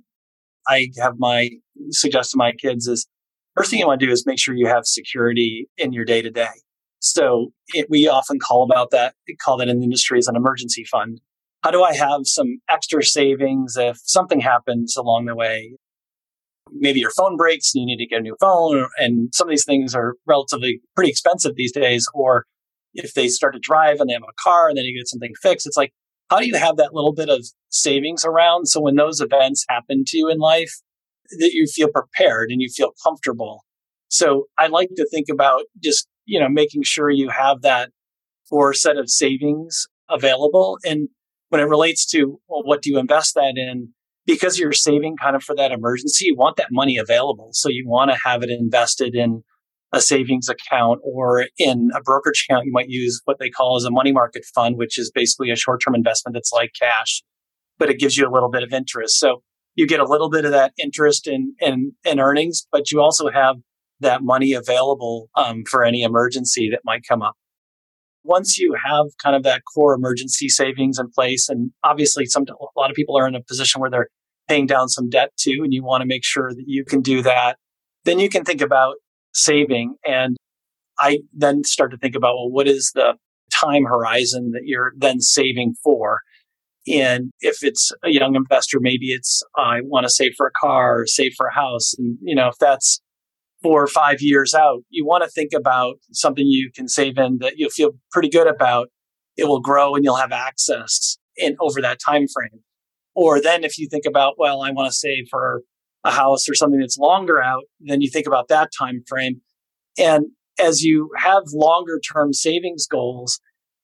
I 0.68 0.90
have 1.00 1.14
my 1.18 1.50
suggest 1.92 2.32
to 2.32 2.38
my 2.38 2.52
kids 2.52 2.86
is 2.86 3.08
first 3.56 3.70
thing 3.70 3.80
you 3.80 3.88
want 3.88 4.02
to 4.02 4.06
do 4.06 4.12
is 4.12 4.26
make 4.26 4.40
sure 4.40 4.54
you 4.56 4.68
have 4.68 4.86
security 4.86 5.70
in 5.78 5.94
your 5.94 6.04
day 6.04 6.22
to 6.22 6.30
day. 6.30 6.50
So 7.00 7.54
it, 7.70 7.88
we 7.90 8.10
often 8.10 8.40
call 8.40 8.64
about 8.70 8.92
that, 8.92 9.16
call 9.42 9.56
that 9.58 9.70
in 9.70 9.80
the 9.80 9.86
industry 9.86 10.18
as 10.18 10.28
an 10.28 10.36
emergency 10.36 10.84
fund 10.84 11.22
how 11.64 11.72
do 11.72 11.84
I 11.84 11.96
have 11.96 12.22
some 12.24 12.60
extra 12.70 13.04
savings 13.04 13.76
if 13.78 13.98
something 14.04 14.40
happens 14.40 14.96
along 14.96 15.26
the 15.26 15.36
way? 15.36 15.74
Maybe 16.72 17.00
your 17.00 17.12
phone 17.12 17.36
breaks 17.36 17.72
and 17.74 17.82
you 17.82 17.88
need 17.88 18.04
to 18.04 18.08
get 18.08 18.20
a 18.20 18.24
new 18.24 18.36
phone, 18.40 18.88
and 18.98 19.30
some 19.34 19.48
of 19.48 19.52
these 19.52 19.66
things 19.66 19.96
are 19.96 20.16
relatively 20.28 20.82
pretty 20.96 21.10
expensive 21.10 21.56
these 21.56 21.72
days. 21.72 22.08
Or 22.14 22.46
if 22.94 23.14
they 23.14 23.28
start 23.28 23.54
to 23.54 23.60
drive 23.60 24.00
and 24.00 24.10
they 24.10 24.14
have 24.14 24.24
a 24.24 24.42
car 24.42 24.70
and 24.70 24.78
then 24.78 24.86
you 24.86 24.98
get 24.98 25.08
something 25.08 25.34
fixed, 25.42 25.66
it's 25.66 25.78
like, 25.78 25.92
how 26.30 26.40
do 26.40 26.48
you 26.48 26.56
have 26.58 26.78
that 26.78 26.94
little 26.94 27.14
bit 27.14 27.30
of 27.30 27.46
savings 27.70 28.24
around? 28.24 28.68
So 28.68 28.82
when 28.82 28.96
those 28.96 29.20
events 29.20 29.66
happen 29.68 30.04
to 30.06 30.18
you 30.18 30.30
in 30.30 30.38
life, 30.38 30.72
that 31.40 31.52
you 31.54 31.66
feel 31.68 31.90
prepared 31.90 32.52
and 32.52 32.62
you 32.62 32.70
feel 32.70 32.92
comfortable. 33.04 33.64
So 34.10 34.46
I 34.58 34.68
like 34.68 34.90
to 34.96 35.08
think 35.12 35.28
about 35.32 35.64
just, 35.84 36.08
you 36.26 36.40
know, 36.40 36.50
making 36.50 36.84
sure 36.84 37.10
you 37.10 37.30
have 37.30 37.62
that 37.62 37.90
core 38.50 38.74
set 38.74 38.98
of 38.98 39.10
savings 39.10 39.88
available. 40.10 40.78
And 40.84 41.10
when 41.50 41.62
it 41.62 41.66
relates 41.66 42.06
to 42.08 42.40
well, 42.48 42.64
what 42.64 42.82
do 42.82 42.92
you 42.92 42.98
invest 42.98 43.36
that 43.36 43.54
in, 43.58 43.90
because 44.26 44.58
you're 44.58 44.74
saving 44.74 45.18
kind 45.18 45.36
of 45.36 45.44
for 45.44 45.56
that 45.56 45.72
emergency, 45.72 46.26
you 46.26 46.36
want 46.36 46.58
that 46.58 46.70
money 46.72 46.98
available. 46.98 47.50
So 47.54 47.70
you 47.70 47.88
want 47.88 48.12
to 48.12 48.18
have 48.24 48.44
it 48.44 48.50
invested 48.50 49.16
in 49.16 49.44
a 49.92 50.00
savings 50.00 50.48
account 50.48 51.00
or 51.04 51.48
in 51.58 51.90
a 51.96 52.02
brokerage 52.02 52.46
account. 52.48 52.66
You 52.66 52.72
might 52.72 52.90
use 52.90 53.22
what 53.26 53.40
they 53.40 53.50
call 53.50 53.76
as 53.76 53.86
a 53.86 53.92
money 53.92 54.12
market 54.12 54.46
fund, 54.54 54.78
which 54.78 55.00
is 55.00 55.12
basically 55.14 55.50
a 55.50 55.56
short 55.56 55.82
term 55.84 55.96
investment 55.96 56.36
that's 56.36 56.52
like 56.54 56.72
cash, 56.80 57.24
but 57.80 57.90
it 57.90 58.00
gives 58.00 58.16
you 58.16 58.28
a 58.28 58.32
little 58.32 58.50
bit 58.50 58.64
of 58.64 58.72
interest. 58.72 59.20
So 59.20 59.42
you 59.76 59.88
get 59.88 60.00
a 60.00 60.06
little 60.06 60.30
bit 60.30 60.46
of 60.46 60.52
that 60.52 60.74
interest 60.78 61.28
in, 61.28 61.56
in, 61.60 61.94
in 62.06 62.20
earnings, 62.20 62.68
but 62.72 62.92
you 62.92 63.02
also 63.02 63.30
have 63.30 63.56
that 64.00 64.22
money 64.22 64.54
available 64.54 65.30
um, 65.36 65.64
for 65.70 65.84
any 65.84 66.04
emergency 66.04 66.70
that 66.70 66.82
might 66.86 67.02
come 67.08 67.22
up 67.22 67.36
once 68.30 68.60
you 68.60 68.76
have 68.86 69.08
kind 69.22 69.36
of 69.36 69.44
that 69.44 69.64
core 69.74 69.96
emergency 69.96 70.48
savings 70.48 71.00
in 71.00 71.10
place, 71.10 71.50
and 71.50 71.72
obviously 71.84 72.26
some 72.26 72.44
a 72.48 72.80
lot 72.80 72.92
of 72.92 72.96
people 72.96 73.18
are 73.18 73.28
in 73.28 73.36
a 73.36 73.42
position 73.42 73.82
where 73.82 73.90
they're 73.90 74.08
paying 74.48 74.68
down 74.68 74.88
some 74.88 75.10
debt 75.10 75.32
too, 75.36 75.62
and 75.64 75.74
you 75.74 75.84
want 75.84 76.02
to 76.02 76.08
make 76.08 76.24
sure 76.24 76.54
that 76.54 76.66
you 76.68 76.86
can 76.86 77.02
do 77.02 77.24
that, 77.24 77.58
then 78.06 78.20
you 78.20 78.30
can 78.30 78.46
think 78.46 78.62
about 78.62 78.96
saving. 79.34 79.96
And 80.06 80.38
I 81.00 81.20
then 81.34 81.64
start 81.64 81.92
to 81.92 81.98
think 81.98 82.16
about, 82.16 82.36
well, 82.36 82.52
what 82.52 82.68
is 82.68 82.92
the 82.94 83.16
time 83.52 83.86
horizon 83.86 84.52
that 84.52 84.62
you're 84.64 84.94
then 84.96 85.22
saving 85.22 85.74
for? 85.84 86.20
And 86.88 87.32
if 87.42 87.64
it's 87.64 87.92
a 88.04 88.10
young 88.10 88.36
investor, 88.36 88.80
maybe 88.80 89.08
it's 89.08 89.42
I 89.58 89.82
want 89.84 90.06
to 90.06 90.10
save 90.10 90.34
for 90.38 90.48
a 90.48 90.52
car 90.52 91.02
or 91.02 91.08
save 91.08 91.34
for 91.36 91.48
a 91.48 91.54
house. 91.54 91.94
And 91.98 92.18
you 92.22 92.36
know, 92.36 92.48
if 92.48 92.58
that's 92.60 93.02
four 93.62 93.84
or 93.84 93.88
five 93.88 94.18
years 94.22 94.54
out, 94.54 94.82
you 94.90 95.06
want 95.06 95.24
to 95.24 95.30
think 95.30 95.52
about 95.54 95.96
something 96.12 96.46
you 96.46 96.72
can 96.74 96.88
save 96.88 97.18
in 97.18 97.40
that 97.40 97.54
you'll 97.58 97.70
feel 97.70 97.92
pretty 98.12 98.30
good 98.30 98.48
about. 98.48 98.88
It 99.38 99.48
will 99.48 99.62
grow 99.62 99.96
and 99.96 100.04
you'll 100.04 100.16
have 100.16 100.32
access 100.32 101.18
in 101.38 101.56
over 101.60 101.82
that 101.82 102.00
time 102.06 102.26
frame. 102.28 102.62
Or 103.16 103.42
then 103.42 103.64
if 103.64 103.78
you 103.78 103.88
think 103.90 104.06
about, 104.06 104.36
well, 104.38 104.62
I 104.62 104.72
want 104.72 104.90
to 104.90 104.96
save 104.96 105.26
for 105.30 105.64
a 106.04 106.12
house 106.12 106.48
or 106.48 106.54
something 106.54 106.80
that's 106.80 106.98
longer 106.98 107.42
out, 107.42 107.64
then 107.82 108.02
you 108.02 108.10
think 108.10 108.28
about 108.28 108.48
that 108.48 108.70
time 108.78 109.02
frame. 109.08 109.42
And 109.98 110.28
as 110.62 110.84
you 110.84 111.10
have 111.18 111.44
longer 111.54 112.00
term 112.00 112.34
savings 112.34 112.88
goals, 112.88 113.40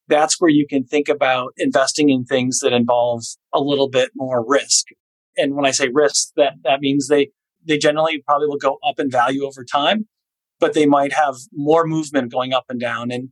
that's 0.08 0.40
where 0.40 0.52
you 0.52 0.66
can 0.70 0.86
think 0.86 1.10
about 1.10 1.54
investing 1.58 2.10
in 2.10 2.26
things 2.26 2.60
that 2.60 2.74
involve 2.74 3.24
a 3.54 3.60
little 3.60 3.90
bit 3.90 4.12
more 4.16 4.46
risk. 4.48 4.86
And 5.36 5.56
when 5.56 5.66
I 5.66 5.72
say 5.72 5.90
risk, 5.92 6.30
that, 6.38 6.54
that 6.64 6.80
means 6.80 7.08
they 7.08 7.32
they 7.66 7.78
generally 7.78 8.22
probably 8.26 8.48
will 8.48 8.58
go 8.58 8.78
up 8.88 9.00
in 9.00 9.10
value 9.10 9.46
over 9.46 9.64
time, 9.64 10.08
but 10.60 10.74
they 10.74 10.86
might 10.86 11.14
have 11.14 11.36
more 11.54 11.86
movement 11.86 12.32
going 12.32 12.54
up 12.54 12.66
and 12.70 12.80
down. 12.80 13.12
And, 13.12 13.30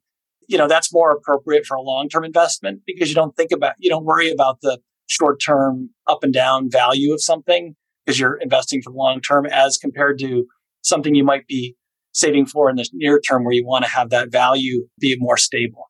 you 0.47 0.57
know, 0.57 0.67
that's 0.67 0.93
more 0.93 1.11
appropriate 1.11 1.65
for 1.65 1.75
a 1.75 1.81
long 1.81 2.09
term 2.09 2.23
investment 2.23 2.81
because 2.85 3.09
you 3.09 3.15
don't 3.15 3.35
think 3.35 3.51
about, 3.51 3.75
you 3.77 3.89
don't 3.89 4.05
worry 4.05 4.31
about 4.31 4.59
the 4.61 4.79
short 5.07 5.41
term 5.41 5.89
up 6.07 6.23
and 6.23 6.33
down 6.33 6.69
value 6.69 7.13
of 7.13 7.21
something 7.21 7.75
because 8.05 8.19
you're 8.19 8.37
investing 8.37 8.81
for 8.81 8.91
the 8.91 8.97
long 8.97 9.21
term 9.21 9.45
as 9.45 9.77
compared 9.77 10.19
to 10.19 10.45
something 10.81 11.15
you 11.15 11.23
might 11.23 11.47
be 11.47 11.75
saving 12.13 12.45
for 12.45 12.69
in 12.69 12.75
the 12.75 12.87
near 12.93 13.19
term 13.19 13.43
where 13.43 13.53
you 13.53 13.65
want 13.65 13.85
to 13.85 13.91
have 13.91 14.09
that 14.11 14.31
value 14.31 14.87
be 14.99 15.15
more 15.17 15.37
stable. 15.37 15.89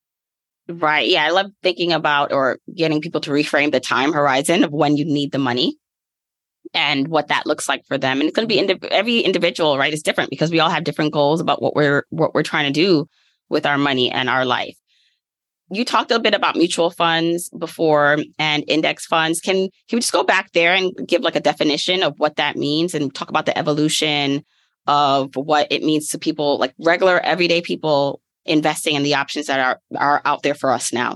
Right. 0.69 1.09
Yeah. 1.09 1.25
I 1.25 1.31
love 1.31 1.47
thinking 1.61 1.91
about 1.91 2.31
or 2.31 2.59
getting 2.73 3.01
people 3.01 3.19
to 3.21 3.31
reframe 3.31 3.71
the 3.71 3.81
time 3.81 4.13
horizon 4.13 4.63
of 4.63 4.71
when 4.71 4.95
you 4.95 5.03
need 5.03 5.33
the 5.33 5.39
money 5.39 5.77
and 6.73 7.07
what 7.07 7.27
that 7.27 7.45
looks 7.45 7.69
like 7.69 7.85
for 7.85 7.97
them. 7.97 8.19
And 8.19 8.27
it's 8.27 8.35
going 8.35 8.47
to 8.47 8.53
be 8.53 8.59
indi- 8.59 8.91
every 8.91 9.19
individual, 9.19 9.77
right? 9.77 9.93
Is 9.93 10.03
different 10.03 10.29
because 10.29 10.51
we 10.51 10.59
all 10.59 10.69
have 10.69 10.83
different 10.83 11.13
goals 11.13 11.39
about 11.39 11.61
what 11.61 11.75
we're 11.75 12.05
what 12.09 12.33
we're 12.33 12.43
trying 12.43 12.71
to 12.71 12.79
do 12.79 13.07
with 13.49 13.65
our 13.65 13.77
money 13.77 14.11
and 14.11 14.29
our 14.29 14.45
life. 14.45 14.75
You 15.71 15.85
talked 15.85 16.11
a 16.11 16.19
bit 16.19 16.33
about 16.33 16.55
mutual 16.55 16.91
funds 16.91 17.49
before 17.57 18.17
and 18.37 18.63
index 18.67 19.05
funds. 19.05 19.39
Can 19.39 19.69
can 19.87 19.97
we 19.97 19.99
just 19.99 20.11
go 20.11 20.23
back 20.23 20.51
there 20.51 20.73
and 20.73 20.91
give 21.07 21.21
like 21.21 21.35
a 21.35 21.39
definition 21.41 22.03
of 22.03 22.13
what 22.17 22.35
that 22.35 22.55
means 22.55 22.93
and 22.93 23.13
talk 23.13 23.29
about 23.29 23.45
the 23.45 23.57
evolution 23.57 24.43
of 24.85 25.35
what 25.35 25.67
it 25.71 25.81
means 25.81 26.09
to 26.09 26.19
people 26.19 26.57
like 26.57 26.73
regular 26.77 27.19
everyday 27.19 27.61
people 27.61 28.21
investing 28.45 28.95
in 28.95 29.03
the 29.03 29.15
options 29.15 29.47
that 29.47 29.59
are 29.59 29.79
are 29.97 30.21
out 30.25 30.43
there 30.43 30.55
for 30.55 30.71
us 30.71 30.91
now? 30.91 31.15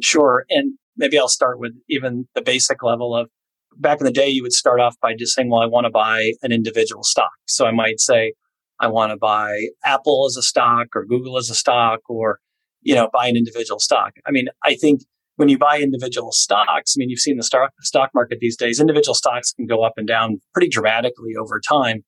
Sure. 0.00 0.44
And 0.48 0.78
maybe 0.96 1.18
I'll 1.18 1.28
start 1.28 1.58
with 1.58 1.72
even 1.88 2.28
the 2.34 2.42
basic 2.42 2.82
level 2.82 3.14
of 3.16 3.28
back 3.76 4.00
in 4.00 4.04
the 4.04 4.12
day, 4.12 4.28
you 4.28 4.42
would 4.42 4.52
start 4.52 4.80
off 4.80 4.96
by 5.00 5.14
just 5.14 5.34
saying, 5.34 5.50
well, 5.50 5.60
I 5.60 5.66
want 5.66 5.84
to 5.84 5.90
buy 5.90 6.32
an 6.42 6.52
individual 6.52 7.02
stock. 7.02 7.32
So 7.46 7.66
I 7.66 7.72
might 7.72 8.00
say, 8.00 8.34
I 8.80 8.88
want 8.88 9.10
to 9.10 9.16
buy 9.16 9.68
Apple 9.84 10.26
as 10.26 10.36
a 10.36 10.42
stock 10.42 10.88
or 10.94 11.04
Google 11.04 11.36
as 11.36 11.50
a 11.50 11.54
stock 11.54 12.00
or, 12.08 12.38
you 12.82 12.94
know, 12.94 13.10
buy 13.12 13.26
an 13.26 13.36
individual 13.36 13.78
stock. 13.78 14.12
I 14.26 14.30
mean, 14.30 14.48
I 14.64 14.74
think 14.74 15.02
when 15.36 15.48
you 15.48 15.58
buy 15.58 15.78
individual 15.80 16.32
stocks, 16.32 16.94
I 16.96 16.98
mean, 16.98 17.10
you've 17.10 17.20
seen 17.20 17.36
the 17.36 17.42
stock, 17.42 17.72
stock 17.80 18.10
market 18.14 18.38
these 18.40 18.56
days, 18.56 18.80
individual 18.80 19.14
stocks 19.14 19.52
can 19.52 19.66
go 19.66 19.82
up 19.82 19.94
and 19.96 20.06
down 20.06 20.40
pretty 20.52 20.68
dramatically 20.68 21.34
over 21.38 21.60
time. 21.60 22.04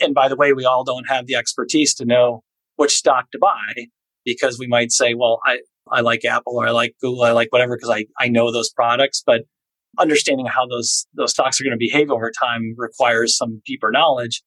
And 0.00 0.14
by 0.14 0.28
the 0.28 0.36
way, 0.36 0.52
we 0.52 0.64
all 0.64 0.84
don't 0.84 1.08
have 1.08 1.26
the 1.26 1.36
expertise 1.36 1.94
to 1.94 2.04
know 2.04 2.42
which 2.76 2.94
stock 2.94 3.30
to 3.32 3.38
buy 3.38 3.86
because 4.24 4.58
we 4.58 4.66
might 4.66 4.92
say, 4.92 5.14
well, 5.14 5.40
I, 5.44 5.60
I 5.90 6.00
like 6.00 6.24
Apple 6.24 6.54
or 6.56 6.66
I 6.66 6.70
like 6.70 6.94
Google, 7.00 7.22
I 7.22 7.32
like 7.32 7.48
whatever 7.50 7.76
because 7.76 7.90
I, 7.90 8.06
I 8.18 8.28
know 8.28 8.52
those 8.52 8.70
products, 8.70 9.22
but 9.24 9.42
understanding 9.98 10.46
how 10.46 10.66
those, 10.66 11.06
those 11.14 11.30
stocks 11.30 11.60
are 11.60 11.64
going 11.64 11.78
to 11.78 11.78
behave 11.78 12.10
over 12.10 12.30
time 12.30 12.74
requires 12.76 13.36
some 13.36 13.62
deeper 13.64 13.90
knowledge. 13.90 14.42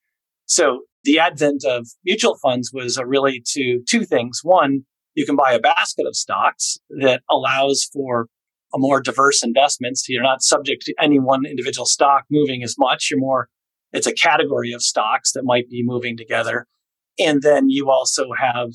So 0.46 0.82
the 1.04 1.20
advent 1.20 1.64
of 1.66 1.88
mutual 2.04 2.38
funds 2.42 2.72
was 2.74 2.98
a 2.98 3.06
really 3.06 3.42
to 3.54 3.80
two 3.88 4.06
things. 4.06 4.42
One, 4.44 4.82
you 5.16 5.26
can 5.26 5.36
buy 5.36 5.54
a 5.54 5.60
basket 5.60 6.06
of 6.08 6.16
stocks 6.16 6.78
that 7.02 7.22
allows 7.30 7.88
for 7.94 8.28
a 8.74 8.78
more 8.78 9.02
diverse 9.02 9.44
investment. 9.44 9.98
So 9.98 10.06
you're 10.10 10.24
not 10.24 10.42
subject 10.42 10.84
to 10.86 10.94
any 11.02 11.20
one 11.20 11.46
individual 11.46 11.86
stock 11.86 12.26
moving 12.30 12.64
as 12.64 12.76
much. 12.78 13.10
You're 13.10 13.20
more, 13.20 13.50
it's 13.92 14.08
a 14.08 14.14
category 14.14 14.72
of 14.74 14.84
stocks 14.84 15.32
that 15.34 15.44
might 15.44 15.70
be 15.70 15.84
moving 15.84 16.18
together. 16.18 16.68
And 17.18 17.42
then 17.42 17.70
you 17.70 17.90
also 17.90 18.28
have 18.40 18.70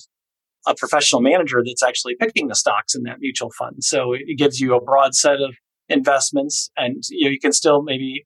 a 0.67 0.75
professional 0.75 1.21
manager 1.21 1.63
that's 1.65 1.83
actually 1.83 2.17
picking 2.19 2.49
the 2.49 2.55
stocks 2.55 2.95
in 2.95 3.03
that 3.05 3.21
mutual 3.21 3.51
fund. 3.51 3.85
So 3.85 4.13
it 4.13 4.39
gives 4.39 4.61
you 4.61 4.75
a 4.75 4.83
broad 4.83 5.15
set 5.15 5.41
of 5.41 5.55
investments 5.89 6.71
and 6.77 7.03
you, 7.11 7.27
know, 7.27 7.31
you 7.31 7.41
can 7.41 7.53
still 7.53 7.83
maybe 7.83 8.25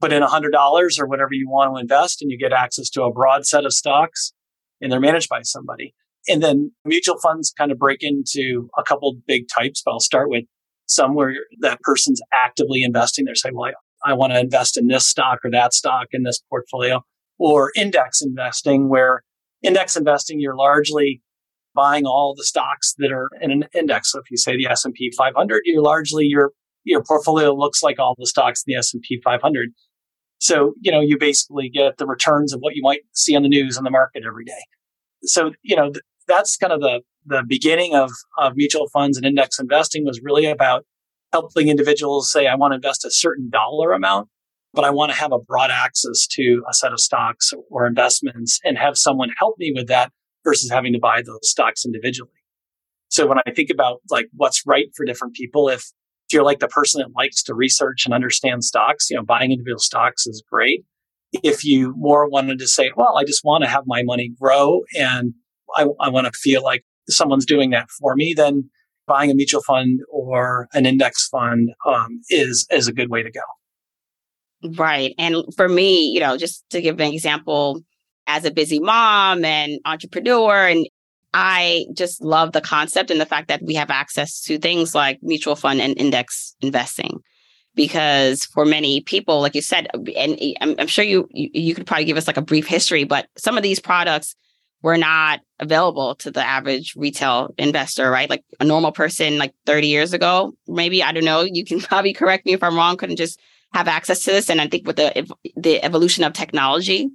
put 0.00 0.12
in 0.12 0.22
$100 0.22 0.52
or 0.98 1.06
whatever 1.06 1.30
you 1.32 1.48
want 1.48 1.74
to 1.74 1.80
invest 1.80 2.22
and 2.22 2.30
you 2.30 2.38
get 2.38 2.52
access 2.52 2.88
to 2.90 3.02
a 3.02 3.12
broad 3.12 3.46
set 3.46 3.64
of 3.64 3.72
stocks 3.72 4.32
and 4.80 4.90
they're 4.90 5.00
managed 5.00 5.28
by 5.28 5.42
somebody. 5.42 5.94
And 6.28 6.42
then 6.42 6.72
mutual 6.84 7.18
funds 7.18 7.52
kind 7.56 7.72
of 7.72 7.78
break 7.78 7.98
into 8.02 8.68
a 8.78 8.82
couple 8.82 9.14
big 9.26 9.44
types, 9.54 9.82
but 9.84 9.92
I'll 9.92 10.00
start 10.00 10.30
with 10.30 10.44
some 10.86 11.14
where 11.14 11.34
that 11.60 11.80
person's 11.82 12.20
actively 12.32 12.82
investing. 12.82 13.24
They're 13.24 13.34
saying, 13.34 13.54
well, 13.54 13.72
I, 14.04 14.10
I 14.10 14.14
want 14.14 14.32
to 14.32 14.40
invest 14.40 14.76
in 14.76 14.86
this 14.88 15.06
stock 15.06 15.40
or 15.44 15.50
that 15.50 15.72
stock 15.74 16.08
in 16.12 16.22
this 16.22 16.40
portfolio 16.48 17.02
or 17.38 17.72
index 17.76 18.22
investing 18.22 18.88
where 18.88 19.22
index 19.62 19.96
investing, 19.96 20.40
you're 20.40 20.56
largely 20.56 21.22
buying 21.74 22.04
all 22.04 22.34
the 22.36 22.44
stocks 22.44 22.94
that 22.98 23.12
are 23.12 23.28
in 23.40 23.50
an 23.50 23.64
index. 23.74 24.12
So 24.12 24.18
if 24.18 24.30
you 24.30 24.36
say 24.36 24.56
the 24.56 24.66
S&P 24.66 25.12
500, 25.16 25.62
you're 25.64 25.82
largely 25.82 26.26
your 26.26 26.52
your 26.84 27.02
portfolio 27.02 27.54
looks 27.54 27.82
like 27.82 27.98
all 27.98 28.14
the 28.18 28.26
stocks 28.26 28.64
in 28.66 28.72
the 28.72 28.78
S&P 28.78 29.20
500. 29.22 29.70
So, 30.38 30.74
you 30.80 30.90
know, 30.90 31.00
you 31.00 31.18
basically 31.18 31.68
get 31.68 31.98
the 31.98 32.06
returns 32.06 32.52
of 32.54 32.60
what 32.60 32.74
you 32.74 32.82
might 32.82 33.00
see 33.12 33.36
on 33.36 33.42
the 33.42 33.48
news 33.48 33.76
on 33.76 33.84
the 33.84 33.90
market 33.90 34.22
every 34.26 34.44
day. 34.44 34.64
So, 35.24 35.52
you 35.62 35.76
know, 35.76 35.90
th- 35.90 36.02
that's 36.26 36.56
kind 36.56 36.72
of 36.72 36.80
the, 36.80 37.00
the 37.26 37.42
beginning 37.46 37.94
of, 37.94 38.10
of 38.38 38.54
mutual 38.56 38.88
funds 38.88 39.18
and 39.18 39.26
index 39.26 39.58
investing 39.58 40.04
was 40.04 40.20
really 40.22 40.46
about 40.46 40.86
helping 41.32 41.68
individuals 41.68 42.32
say, 42.32 42.46
I 42.46 42.54
want 42.54 42.72
to 42.72 42.76
invest 42.76 43.04
a 43.04 43.10
certain 43.10 43.50
dollar 43.50 43.92
amount, 43.92 44.28
but 44.72 44.84
I 44.84 44.90
want 44.90 45.12
to 45.12 45.18
have 45.18 45.32
a 45.32 45.38
broad 45.38 45.70
access 45.70 46.26
to 46.28 46.62
a 46.68 46.72
set 46.72 46.92
of 46.92 47.00
stocks 47.00 47.52
or 47.70 47.86
investments 47.86 48.58
and 48.64 48.78
have 48.78 48.96
someone 48.96 49.30
help 49.38 49.56
me 49.58 49.72
with 49.74 49.88
that 49.88 50.10
versus 50.44 50.70
having 50.70 50.94
to 50.94 50.98
buy 50.98 51.22
those 51.22 51.50
stocks 51.50 51.84
individually. 51.84 52.30
So 53.08 53.26
when 53.26 53.38
I 53.46 53.50
think 53.50 53.70
about 53.70 54.00
like 54.08 54.28
what's 54.34 54.62
right 54.66 54.86
for 54.96 55.04
different 55.04 55.34
people, 55.34 55.68
if 55.68 55.84
if 56.30 56.34
you're 56.34 56.44
like 56.44 56.60
the 56.60 56.68
person 56.68 57.00
that 57.00 57.10
likes 57.16 57.42
to 57.42 57.54
research 57.54 58.04
and 58.04 58.14
understand 58.14 58.62
stocks, 58.62 59.10
you 59.10 59.16
know, 59.16 59.24
buying 59.24 59.50
individual 59.50 59.80
stocks 59.80 60.28
is 60.28 60.44
great. 60.48 60.84
If 61.32 61.64
you 61.64 61.92
more 61.96 62.28
wanted 62.28 62.60
to 62.60 62.68
say, 62.68 62.92
well, 62.96 63.18
I 63.18 63.24
just 63.24 63.42
want 63.42 63.64
to 63.64 63.68
have 63.68 63.82
my 63.86 64.04
money 64.04 64.30
grow 64.40 64.82
and 64.96 65.34
I, 65.74 65.86
I 66.00 66.08
want 66.08 66.32
to 66.32 66.32
feel 66.32 66.62
like 66.62 66.84
someone's 67.08 67.46
doing 67.46 67.70
that 67.70 67.90
for 67.90 68.14
me, 68.14 68.32
then 68.32 68.70
buying 69.08 69.32
a 69.32 69.34
mutual 69.34 69.62
fund 69.62 69.98
or 70.08 70.68
an 70.72 70.86
index 70.86 71.26
fund 71.26 71.70
um, 71.84 72.20
is 72.30 72.64
is 72.70 72.86
a 72.86 72.92
good 72.92 73.10
way 73.10 73.24
to 73.24 73.30
go. 73.32 73.40
Right. 74.76 75.14
And 75.18 75.42
for 75.56 75.68
me, 75.68 76.10
you 76.10 76.20
know, 76.20 76.36
just 76.36 76.64
to 76.70 76.80
give 76.80 77.00
an 77.00 77.12
example, 77.12 77.82
as 78.28 78.44
a 78.44 78.52
busy 78.52 78.78
mom 78.78 79.44
and 79.44 79.80
entrepreneur 79.84 80.68
and 80.68 80.86
I 81.32 81.86
just 81.94 82.22
love 82.22 82.52
the 82.52 82.60
concept 82.60 83.10
and 83.10 83.20
the 83.20 83.26
fact 83.26 83.48
that 83.48 83.62
we 83.62 83.74
have 83.74 83.90
access 83.90 84.40
to 84.42 84.58
things 84.58 84.94
like 84.94 85.18
mutual 85.22 85.56
fund 85.56 85.80
and 85.80 85.96
index 85.98 86.54
investing. 86.60 87.20
Because 87.76 88.44
for 88.44 88.64
many 88.64 89.00
people, 89.00 89.40
like 89.40 89.54
you 89.54 89.62
said, 89.62 89.86
and 89.94 90.38
I'm, 90.60 90.74
I'm 90.78 90.86
sure 90.88 91.04
you, 91.04 91.28
you 91.30 91.50
you 91.52 91.74
could 91.74 91.86
probably 91.86 92.04
give 92.04 92.16
us 92.16 92.26
like 92.26 92.36
a 92.36 92.42
brief 92.42 92.66
history, 92.66 93.04
but 93.04 93.28
some 93.38 93.56
of 93.56 93.62
these 93.62 93.78
products 93.78 94.34
were 94.82 94.96
not 94.96 95.40
available 95.60 96.16
to 96.16 96.30
the 96.30 96.44
average 96.44 96.94
retail 96.96 97.54
investor, 97.58 98.10
right? 98.10 98.28
Like 98.28 98.44
a 98.58 98.64
normal 98.64 98.92
person, 98.92 99.38
like 99.38 99.54
30 99.66 99.86
years 99.86 100.12
ago, 100.12 100.52
maybe 100.66 101.02
I 101.02 101.12
don't 101.12 101.24
know. 101.24 101.42
You 101.42 101.64
can 101.64 101.80
probably 101.80 102.12
correct 102.12 102.44
me 102.44 102.54
if 102.54 102.62
I'm 102.62 102.76
wrong. 102.76 102.96
Couldn't 102.96 103.16
just 103.16 103.40
have 103.72 103.88
access 103.88 104.24
to 104.24 104.32
this. 104.32 104.50
And 104.50 104.60
I 104.60 104.66
think 104.66 104.86
with 104.86 104.96
the 104.96 105.32
the 105.56 105.82
evolution 105.84 106.24
of 106.24 106.32
technology, 106.32 107.08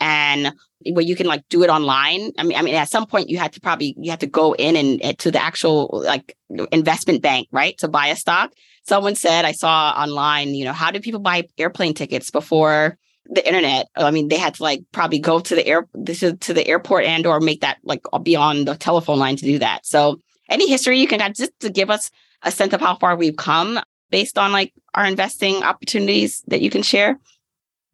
and 0.00 0.52
where 0.92 1.04
you 1.04 1.16
can 1.16 1.26
like 1.26 1.44
do 1.48 1.62
it 1.62 1.70
online. 1.70 2.32
I 2.38 2.42
mean, 2.44 2.56
I 2.56 2.62
mean, 2.62 2.74
at 2.74 2.88
some 2.88 3.06
point 3.06 3.28
you 3.28 3.38
had 3.38 3.52
to 3.54 3.60
probably 3.60 3.94
you 3.98 4.10
had 4.10 4.20
to 4.20 4.26
go 4.26 4.54
in 4.54 4.76
and, 4.76 5.02
and 5.02 5.18
to 5.20 5.30
the 5.30 5.42
actual 5.42 5.90
like 6.04 6.36
investment 6.72 7.22
bank, 7.22 7.48
right, 7.50 7.76
to 7.78 7.88
buy 7.88 8.08
a 8.08 8.16
stock. 8.16 8.52
Someone 8.86 9.14
said 9.14 9.44
I 9.44 9.52
saw 9.52 9.90
online, 9.90 10.54
you 10.54 10.64
know, 10.64 10.72
how 10.72 10.90
did 10.90 11.02
people 11.02 11.20
buy 11.20 11.46
airplane 11.58 11.94
tickets 11.94 12.30
before 12.30 12.96
the 13.26 13.46
internet? 13.46 13.88
I 13.96 14.10
mean, 14.10 14.28
they 14.28 14.38
had 14.38 14.54
to 14.54 14.62
like 14.62 14.82
probably 14.92 15.18
go 15.18 15.40
to 15.40 15.54
the 15.54 15.66
air 15.66 15.86
to, 16.06 16.36
to 16.36 16.54
the 16.54 16.66
airport 16.66 17.04
and 17.04 17.26
or 17.26 17.40
make 17.40 17.60
that 17.62 17.78
like 17.82 18.02
be 18.22 18.36
on 18.36 18.64
the 18.64 18.76
telephone 18.76 19.18
line 19.18 19.36
to 19.36 19.44
do 19.44 19.58
that. 19.58 19.84
So, 19.84 20.20
any 20.48 20.68
history 20.68 20.98
you 20.98 21.08
can 21.08 21.20
add 21.20 21.34
just 21.34 21.52
to 21.60 21.70
give 21.70 21.90
us 21.90 22.10
a 22.42 22.50
sense 22.50 22.72
of 22.72 22.80
how 22.80 22.96
far 22.96 23.16
we've 23.16 23.36
come 23.36 23.80
based 24.10 24.38
on 24.38 24.52
like 24.52 24.72
our 24.94 25.04
investing 25.04 25.62
opportunities 25.62 26.42
that 26.46 26.62
you 26.62 26.70
can 26.70 26.82
share? 26.82 27.18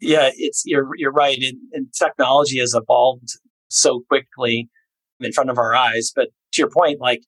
Yeah, 0.00 0.30
it's 0.36 0.62
you're 0.64 0.88
you're 0.96 1.12
right, 1.12 1.38
and, 1.38 1.58
and 1.72 1.86
technology 1.92 2.58
has 2.58 2.74
evolved 2.74 3.28
so 3.68 4.02
quickly 4.08 4.68
in 5.20 5.32
front 5.32 5.50
of 5.50 5.58
our 5.58 5.74
eyes. 5.74 6.12
But 6.14 6.28
to 6.52 6.62
your 6.62 6.70
point, 6.70 7.00
like 7.00 7.20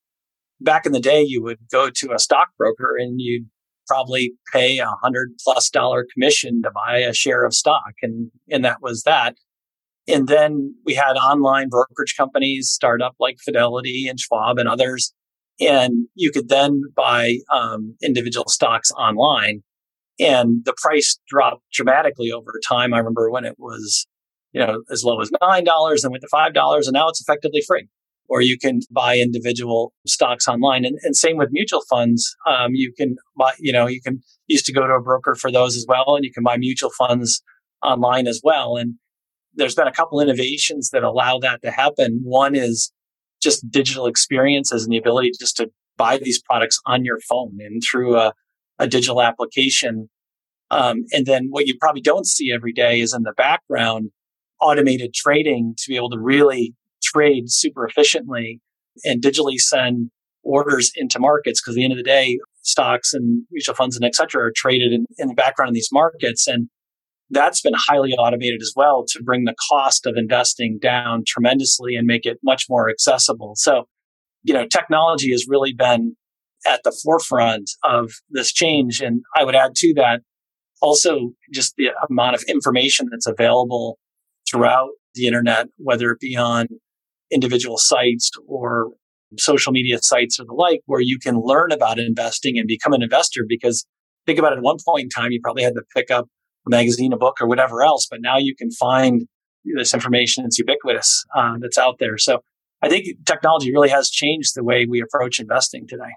back 0.61 0.87
in 0.87 0.93
the 0.93 1.01
day, 1.01 1.23
you 1.23 1.43
would 1.43 1.59
go 1.71 1.91
to 1.91 2.13
a 2.13 2.19
stockbroker 2.19 2.97
and 2.99 3.21
you'd 3.21 3.49
probably 3.87 4.33
pay 4.53 4.79
a 4.79 4.91
hundred 5.03 5.33
plus 5.45 5.71
dollar 5.71 6.07
commission 6.13 6.63
to 6.63 6.71
buy 6.71 6.99
a 6.99 7.15
share 7.15 7.45
of 7.45 7.55
stock, 7.55 7.93
and 8.03 8.31
and 8.51 8.65
that 8.65 8.79
was 8.83 9.03
that. 9.03 9.37
And 10.09 10.29
then 10.29 10.75
we 10.85 10.95
had 10.95 11.17
online 11.17 11.69
brokerage 11.69 12.15
companies 12.17 12.71
start 12.71 13.03
up 13.03 13.15
like 13.19 13.39
Fidelity 13.45 14.07
and 14.09 14.21
Schwab 14.21 14.59
and 14.59 14.69
others, 14.69 15.13
and 15.61 16.07
you 16.15 16.31
could 16.31 16.49
then 16.49 16.83
buy 16.95 17.39
um, 17.53 17.97
individual 18.03 18.47
stocks 18.49 18.91
online 18.93 19.63
and 20.19 20.65
the 20.65 20.75
price 20.77 21.19
dropped 21.29 21.63
dramatically 21.73 22.33
over 22.33 22.61
time. 22.67 22.95
I 22.95 22.99
remember 22.99 23.31
when 23.31 23.45
it 23.45 23.57
was, 23.59 24.07
you 24.53 24.65
know, 24.65 24.83
as 24.91 25.05
low 25.05 25.21
as 25.21 25.31
$9 25.31 26.05
and 26.05 26.11
went 26.11 26.23
to 26.23 26.29
$5 26.33 26.77
and 26.85 26.93
now 26.93 27.09
it's 27.09 27.21
effectively 27.21 27.63
free. 27.67 27.89
Or 28.29 28.41
you 28.41 28.59
can 28.59 28.81
buy 28.91 29.19
individual 29.19 29.93
stocks 30.05 30.49
online. 30.49 30.85
And, 30.85 30.99
and 31.03 31.15
same 31.15 31.37
with 31.37 31.51
mutual 31.53 31.83
funds. 31.89 32.35
Um, 32.47 32.73
you 32.73 32.93
can 32.93 33.17
buy, 33.39 33.53
you 33.61 33.73
know, 33.73 33.87
you 33.87 34.01
can 34.03 34.21
used 34.49 34.67
to 34.67 34.73
go 34.73 34.87
to 34.87 34.95
a 34.95 35.01
broker 35.01 35.37
for 35.37 35.53
those 35.53 35.77
as 35.77 35.87
well. 35.89 36.17
And 36.17 36.25
you 36.25 36.33
can 36.33 36.43
buy 36.43 36.57
mutual 36.57 36.91
funds 36.91 37.43
online 37.85 38.27
as 38.27 38.41
well. 38.43 38.77
And 38.77 38.95
there's 39.55 39.77
been 39.77 39.87
a 39.87 39.93
couple 39.93 40.21
innovations 40.21 40.91
that 40.91 41.05
allow 41.05 41.39
that 41.39 41.63
to 41.63 41.71
happen. 41.71 42.21
One 42.25 42.57
is 42.57 42.93
just 43.41 43.71
digital 43.71 44.07
experiences 44.07 44.85
and 44.85 44.93
the 44.93 44.99
ability 44.99 45.31
just 45.39 45.57
to 45.59 45.71
buy 45.97 46.19
these 46.19 46.43
products 46.43 46.81
on 46.87 47.05
your 47.05 47.21
phone 47.21 47.59
and 47.61 47.83
through 47.83 48.17
a 48.17 48.33
a 48.79 48.87
digital 48.87 49.23
application. 49.23 50.09
Um, 50.71 51.05
and 51.13 51.27
then 51.27 51.49
what 51.51 51.67
you 51.67 51.77
probably 51.81 52.03
don't 52.03 52.27
see 52.27 52.53
every 52.53 52.73
day 52.73 53.01
is 53.01 53.15
in 53.15 53.23
the 53.23 53.33
background, 53.37 54.11
automated 54.61 55.15
trading 55.15 55.75
to 55.79 55.85
be 55.89 55.97
able 55.97 56.11
to 56.11 56.19
really 56.19 56.75
trade 57.03 57.51
super 57.51 57.87
efficiently 57.87 58.61
and 59.05 59.23
digitally 59.23 59.59
send 59.59 60.11
orders 60.43 60.91
into 60.97 61.19
markets. 61.19 61.61
Cause 61.61 61.75
at 61.75 61.77
the 61.77 61.85
end 61.85 61.93
of 61.93 61.99
the 61.99 62.03
day, 62.03 62.39
stocks 62.63 63.13
and 63.15 63.45
mutual 63.51 63.75
funds 63.75 63.97
and 63.97 64.05
et 64.05 64.15
cetera 64.15 64.45
are 64.45 64.53
traded 64.55 64.93
in, 64.93 65.07
in 65.19 65.29
the 65.29 65.35
background 65.35 65.69
in 65.69 65.75
these 65.75 65.91
markets. 65.93 66.49
And 66.49 66.69
that's 67.31 67.61
been 67.61 67.75
highly 67.77 68.13
automated 68.13 68.61
as 68.61 68.73
well 68.77 69.05
to 69.09 69.23
bring 69.23 69.45
the 69.45 69.55
cost 69.69 70.07
of 70.07 70.17
investing 70.17 70.79
down 70.81 71.25
tremendously 71.27 71.97
and 71.97 72.07
make 72.07 72.25
it 72.27 72.39
much 72.43 72.67
more 72.69 72.89
accessible. 72.89 73.53
So, 73.57 73.89
you 74.43 74.55
know, 74.55 74.67
technology 74.67 75.31
has 75.33 75.47
really 75.49 75.73
been 75.73 76.17
at 76.67 76.83
the 76.85 76.97
forefront 77.05 77.71
of 77.83 78.13
this 78.31 78.53
change. 78.53 79.01
And 79.01 79.23
I 79.37 79.45
would 79.45 79.55
add 79.55 79.75
to 79.77 79.95
that 79.95 80.23
also 80.83 81.33
just 81.53 81.75
the 81.77 81.91
amount 82.09 82.35
of 82.35 82.43
information 82.49 83.09
that's 83.11 83.27
available 83.27 83.99
throughout 84.49 84.91
the 85.15 85.27
internet, 85.27 85.67
whether 85.77 86.11
it 86.11 86.21
be 86.21 86.37
on 86.37 86.69
individual 87.31 87.79
sites 87.79 88.31
or 88.47 88.91
social 89.39 89.73
media 89.73 89.99
sites 90.01 90.39
or 90.39 90.45
the 90.45 90.53
like, 90.53 90.81
where 90.87 91.01
you 91.01 91.19
can 91.19 91.41
learn 91.41 91.73
about 91.73 91.99
investing 91.99 92.59
and 92.59 92.69
become 92.69 92.93
an 92.93 93.03
investor. 93.03 93.45
Because 93.49 93.87
think 94.27 94.39
about 94.39 94.53
it, 94.53 94.59
at 94.59 94.63
one 94.63 94.77
point 94.87 95.05
in 95.05 95.09
time, 95.09 95.33
you 95.33 95.41
probably 95.43 95.63
had 95.63 95.75
to 95.75 95.83
pick 95.95 96.11
up 96.11 96.29
a 96.67 96.71
magazine, 96.71 97.13
a 97.13 97.17
book, 97.17 97.37
or 97.41 97.49
whatever 97.49 97.83
else, 97.83 98.07
but 98.11 98.21
now 98.21 98.39
you 98.39 98.55
can 98.55 98.71
find 98.71 99.27
this 99.77 99.95
information 99.95 100.45
is 100.47 100.59
ubiquitous 100.59 101.25
uh, 101.35 101.55
that's 101.61 101.79
out 101.79 101.97
there. 101.99 102.19
So 102.19 102.41
I 102.83 102.89
think 102.89 103.07
technology 103.25 103.73
really 103.73 103.89
has 103.89 104.11
changed 104.11 104.53
the 104.55 104.63
way 104.63 104.87
we 104.89 105.01
approach 105.01 105.41
investing 105.41 105.87
today. 105.89 106.13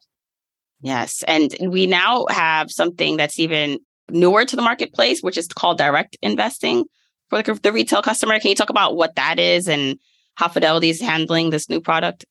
Yes. 0.82 1.24
And 1.28 1.56
we 1.62 1.88
now 1.88 2.26
have 2.30 2.72
something 2.72 3.18
that's 3.18 3.40
even 3.40 3.80
newer 4.10 4.46
to 4.46 4.56
the 4.56 4.62
marketplace, 4.62 5.22
which 5.22 5.38
is 5.38 5.48
called 5.48 5.78
direct 5.78 6.18
investing 6.22 6.86
for 7.30 7.42
the 7.44 7.72
retail 7.72 8.02
customer. 8.02 8.40
Can 8.40 8.50
you 8.50 8.56
talk 8.56 8.70
about 8.70 8.96
what 8.96 9.16
that 9.16 9.40
is 9.40 9.68
and 9.68 9.98
how 10.36 10.48
Fidelity 10.48 10.90
is 10.90 11.02
handling 11.02 11.50
this 11.50 11.70
new 11.70 11.82
product? 11.82 12.26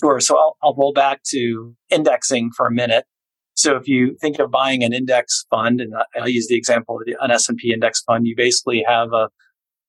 Sure. 0.00 0.20
So 0.20 0.38
I'll, 0.38 0.56
I'll 0.62 0.74
roll 0.76 0.92
back 0.92 1.22
to 1.30 1.74
indexing 1.90 2.50
for 2.56 2.66
a 2.66 2.70
minute. 2.70 3.04
So 3.54 3.76
if 3.76 3.88
you 3.88 4.16
think 4.20 4.38
of 4.38 4.50
buying 4.50 4.84
an 4.84 4.92
index 4.92 5.44
fund, 5.50 5.80
and 5.80 5.92
I'll 6.18 6.28
use 6.28 6.46
the 6.46 6.56
example 6.56 7.00
of 7.00 7.14
an 7.20 7.30
S&P 7.30 7.72
index 7.72 8.00
fund, 8.02 8.26
you 8.26 8.34
basically 8.36 8.84
have 8.86 9.12
a, 9.12 9.28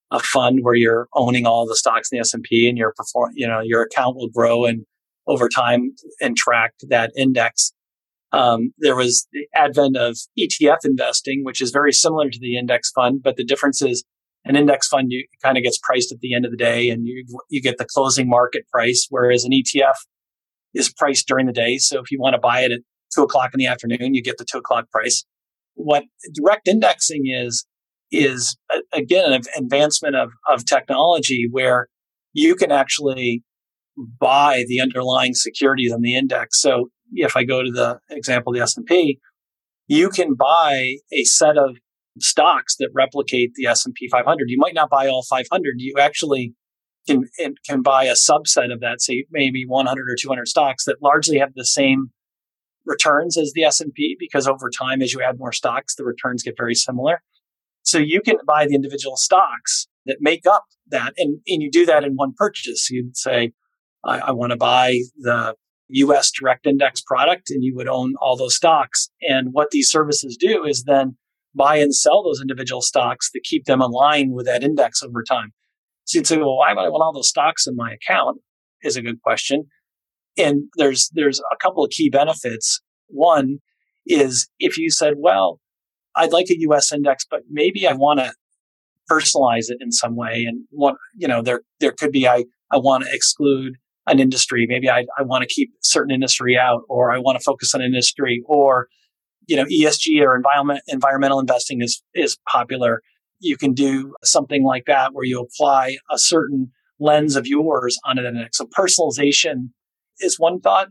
a 0.10 0.20
fund 0.20 0.60
where 0.64 0.74
you're 0.74 1.08
owning 1.14 1.46
all 1.46 1.68
the 1.68 1.76
stocks 1.76 2.12
in 2.12 2.18
the 2.18 2.22
S&P 2.22 2.68
and 2.68 2.78
your 2.78 2.94
perform, 2.98 3.32
you 3.36 3.48
know, 3.48 3.62
your 3.62 3.84
account 3.84 4.18
will 4.18 4.30
grow 4.30 4.66
and 4.66 4.86
over 5.28 5.50
time 5.50 5.94
and 6.20 6.36
track 6.36 6.74
that 6.90 7.12
index. 7.16 7.74
Um, 8.32 8.74
there 8.78 8.96
was 8.96 9.28
the 9.34 9.48
advent 9.54 9.98
of 9.98 10.18
ETF 10.40 10.86
investing, 10.86 11.44
which 11.44 11.62
is 11.62 11.72
very 11.72 11.92
similar 11.92 12.30
to 12.30 12.40
the 12.40 12.58
index 12.58 12.90
fund, 12.92 13.22
but 13.22 13.36
the 13.36 13.44
difference 13.44 13.82
is 13.82 14.06
an 14.46 14.56
index 14.56 14.88
fund 14.88 15.08
you 15.12 15.26
kind 15.44 15.58
of 15.58 15.64
gets 15.64 15.78
priced 15.78 16.12
at 16.12 16.20
the 16.20 16.34
end 16.34 16.46
of 16.46 16.52
the 16.52 16.58
day 16.58 16.90
and 16.90 17.06
you 17.06 17.24
you 17.50 17.62
get 17.62 17.78
the 17.78 17.86
closing 17.86 18.28
market 18.28 18.68
price, 18.72 19.08
whereas 19.10 19.44
an 19.44 19.52
ETF 19.52 19.96
is 20.74 20.92
priced 20.92 21.28
during 21.28 21.46
the 21.46 21.54
day. 21.54 21.78
So 21.78 22.00
if 22.00 22.12
you 22.12 22.20
want 22.20 22.34
to 22.34 22.40
buy 22.40 22.62
it 22.62 22.72
at 22.72 22.80
two 23.14 23.24
o'clock 23.24 23.52
in 23.54 23.60
the 23.60 23.68
afternoon, 23.68 24.14
you 24.14 24.24
get 24.24 24.38
the 24.38 24.46
two 24.46 24.60
o'clock 24.60 24.90
price. 24.90 25.26
What 25.76 26.04
direct 26.34 26.68
indexing 26.68 27.28
is 27.28 27.66
is 28.12 28.58
again 28.94 29.32
an 29.32 29.42
advancement 29.58 30.16
of 30.16 30.32
of 30.50 30.66
technology 30.66 31.48
where 31.50 31.88
you 32.34 32.56
can 32.56 32.72
actually 32.72 33.44
buy 33.98 34.64
the 34.68 34.80
underlying 34.80 35.34
securities 35.34 35.92
on 35.92 36.02
the 36.02 36.16
index. 36.16 36.62
So 36.62 36.90
if 37.14 37.36
I 37.36 37.44
go 37.44 37.62
to 37.62 37.72
the 37.72 38.00
example 38.10 38.54
the 38.54 38.62
S&P, 38.62 39.20
you 39.88 40.10
can 40.10 40.36
buy 40.36 40.96
a 41.12 41.24
set 41.24 41.58
of 41.58 41.78
stocks 42.20 42.76
that 42.78 42.90
replicate 42.94 43.52
the 43.56 43.68
S&P 43.68 44.08
500. 44.10 44.50
You 44.50 44.58
might 44.58 44.74
not 44.74 44.90
buy 44.90 45.08
all 45.08 45.24
500. 45.24 45.76
You 45.78 45.96
actually 46.00 46.54
can 47.08 47.26
can 47.68 47.82
buy 47.82 48.06
a 48.06 48.14
subset 48.14 48.72
of 48.72 48.80
that, 48.82 49.02
say 49.02 49.26
maybe 49.32 49.66
100 49.66 50.10
or 50.10 50.16
200 50.20 50.48
stocks 50.48 50.86
that 50.86 51.02
largely 51.02 51.40
have 51.40 51.54
the 51.56 51.66
same 51.66 52.12
returns 52.86 53.38
as 53.38 53.54
the 53.54 53.64
S&P 53.64 54.16
because 54.20 54.48
over 54.48 54.70
time 54.70 55.02
as 55.02 55.14
you 55.14 55.22
add 55.22 55.38
more 55.38 55.52
stocks 55.52 55.96
the 55.96 56.04
returns 56.04 56.44
get 56.44 56.56
very 56.58 56.76
similar. 56.76 57.22
So 57.84 57.98
you 57.98 58.22
can 58.22 58.38
buy 58.46 58.66
the 58.66 58.76
individual 58.76 59.18
stocks 59.18 59.88
that 60.06 60.18
make 60.20 60.46
up 60.48 60.66
that 60.90 61.14
and, 61.18 61.40
and 61.48 61.62
you 61.62 61.70
do 61.72 61.86
that 61.86 62.04
in 62.04 62.14
one 62.14 62.34
purchase. 62.36 62.90
You'd 62.90 63.18
say 63.18 63.54
I, 64.04 64.20
I 64.20 64.32
want 64.32 64.52
to 64.52 64.58
buy 64.58 65.00
the 65.18 65.56
US 65.90 66.32
direct 66.32 66.66
index 66.66 67.02
product 67.02 67.50
and 67.50 67.64
you 67.64 67.76
would 67.76 67.88
own 67.88 68.14
all 68.22 68.38
those 68.38 68.56
stocks. 68.56 69.10
And 69.22 69.50
what 69.52 69.72
these 69.72 69.90
services 69.90 70.38
do 70.40 70.66
is 70.66 70.84
then 70.84 71.18
buy 71.54 71.78
and 71.78 71.94
sell 71.94 72.24
those 72.24 72.42
individual 72.42 72.82
stocks 72.82 73.30
to 73.32 73.42
keep 73.42 73.66
them 73.66 73.82
aligned 73.82 74.34
with 74.34 74.46
that 74.46 74.64
index 74.64 75.04
over 75.04 75.24
time. 75.24 75.52
So 76.06 76.18
you'd 76.18 76.28
say, 76.28 76.38
well, 76.38 76.58
why 76.58 76.74
would 76.74 76.82
I 76.82 76.90
want 76.90 77.04
all 77.04 77.14
those 77.14 77.30
stocks 77.30 77.68
in 77.68 77.76
my 77.76 77.94
account? 77.94 78.40
Is 78.84 78.96
a 78.96 79.02
good 79.02 79.22
question. 79.22 79.66
And 80.38 80.64
there's 80.76 81.10
there's 81.14 81.40
a 81.40 81.58
couple 81.62 81.84
of 81.84 81.92
key 81.92 82.10
benefits. 82.10 82.82
One 83.08 83.60
is 84.08 84.50
if 84.60 84.78
you 84.78 84.90
said, 84.90 85.16
well, 85.18 85.60
I'd 86.16 86.32
like 86.32 86.50
a 86.50 86.60
US 86.62 86.92
index, 86.92 87.26
but 87.30 87.42
maybe 87.50 87.88
I 87.88 87.94
want 87.94 88.20
to 88.20 88.34
personalize 89.10 89.70
it 89.70 89.78
in 89.80 89.92
some 89.92 90.16
way. 90.16 90.46
And 90.48 90.66
what, 90.70 90.96
you 91.16 91.28
know, 91.28 91.42
there, 91.42 91.62
there 91.80 91.92
could 91.92 92.12
be, 92.12 92.28
I, 92.28 92.46
I 92.72 92.78
want 92.78 93.04
to 93.04 93.14
exclude 93.14 93.76
an 94.08 94.20
industry. 94.20 94.66
Maybe 94.68 94.90
I, 94.90 95.06
I 95.18 95.24
want 95.24 95.44
to 95.44 95.48
keep 95.48 95.72
certain 95.82 96.14
industry 96.14 96.58
out, 96.58 96.82
or 96.90 97.12
I 97.12 97.20
want 97.20 97.38
to 97.38 97.44
focus 97.44 97.74
on 97.74 97.82
industry, 97.82 98.44
or 98.46 98.88
you 99.48 99.56
know, 99.56 99.66
ESG 99.66 100.22
or 100.22 100.36
environment 100.36 100.82
environmental 100.88 101.40
investing 101.40 101.82
is 101.82 102.02
is 102.14 102.38
popular. 102.50 103.02
You 103.40 103.58
can 103.58 103.74
do 103.74 104.14
something 104.24 104.64
like 104.64 104.86
that 104.86 105.14
where 105.14 105.26
you 105.26 105.42
apply 105.42 105.98
a 106.12 106.18
certain 106.18 106.72
lens 107.00 107.36
of 107.36 107.48
yours 107.48 107.98
onto 108.06 108.22
the 108.22 108.30
index. 108.30 108.58
So 108.58 108.66
personalization 108.66 109.70
is 110.20 110.40
one 110.40 110.62
thought. 110.62 110.90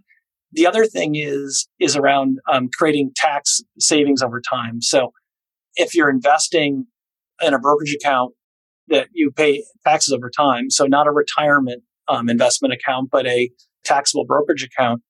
The 0.52 0.66
other 0.66 0.84
thing 0.84 1.14
is 1.14 1.68
is 1.78 1.96
around 1.96 2.38
um, 2.50 2.68
creating 2.76 3.12
tax 3.16 3.60
savings 3.78 4.22
over 4.22 4.40
time. 4.40 4.82
So 4.82 5.12
if 5.76 5.94
you're 5.94 6.10
investing 6.10 6.86
in 7.40 7.54
a 7.54 7.58
brokerage 7.58 7.94
account 7.94 8.34
that 8.88 9.08
you 9.12 9.30
pay 9.30 9.64
taxes 9.86 10.12
over 10.12 10.28
time, 10.28 10.68
so 10.70 10.84
not 10.84 11.06
a 11.06 11.12
retirement 11.12 11.82
um, 12.10 12.28
investment 12.28 12.74
account, 12.74 13.08
but 13.10 13.26
a 13.26 13.50
taxable 13.84 14.24
brokerage 14.24 14.64
account. 14.64 15.02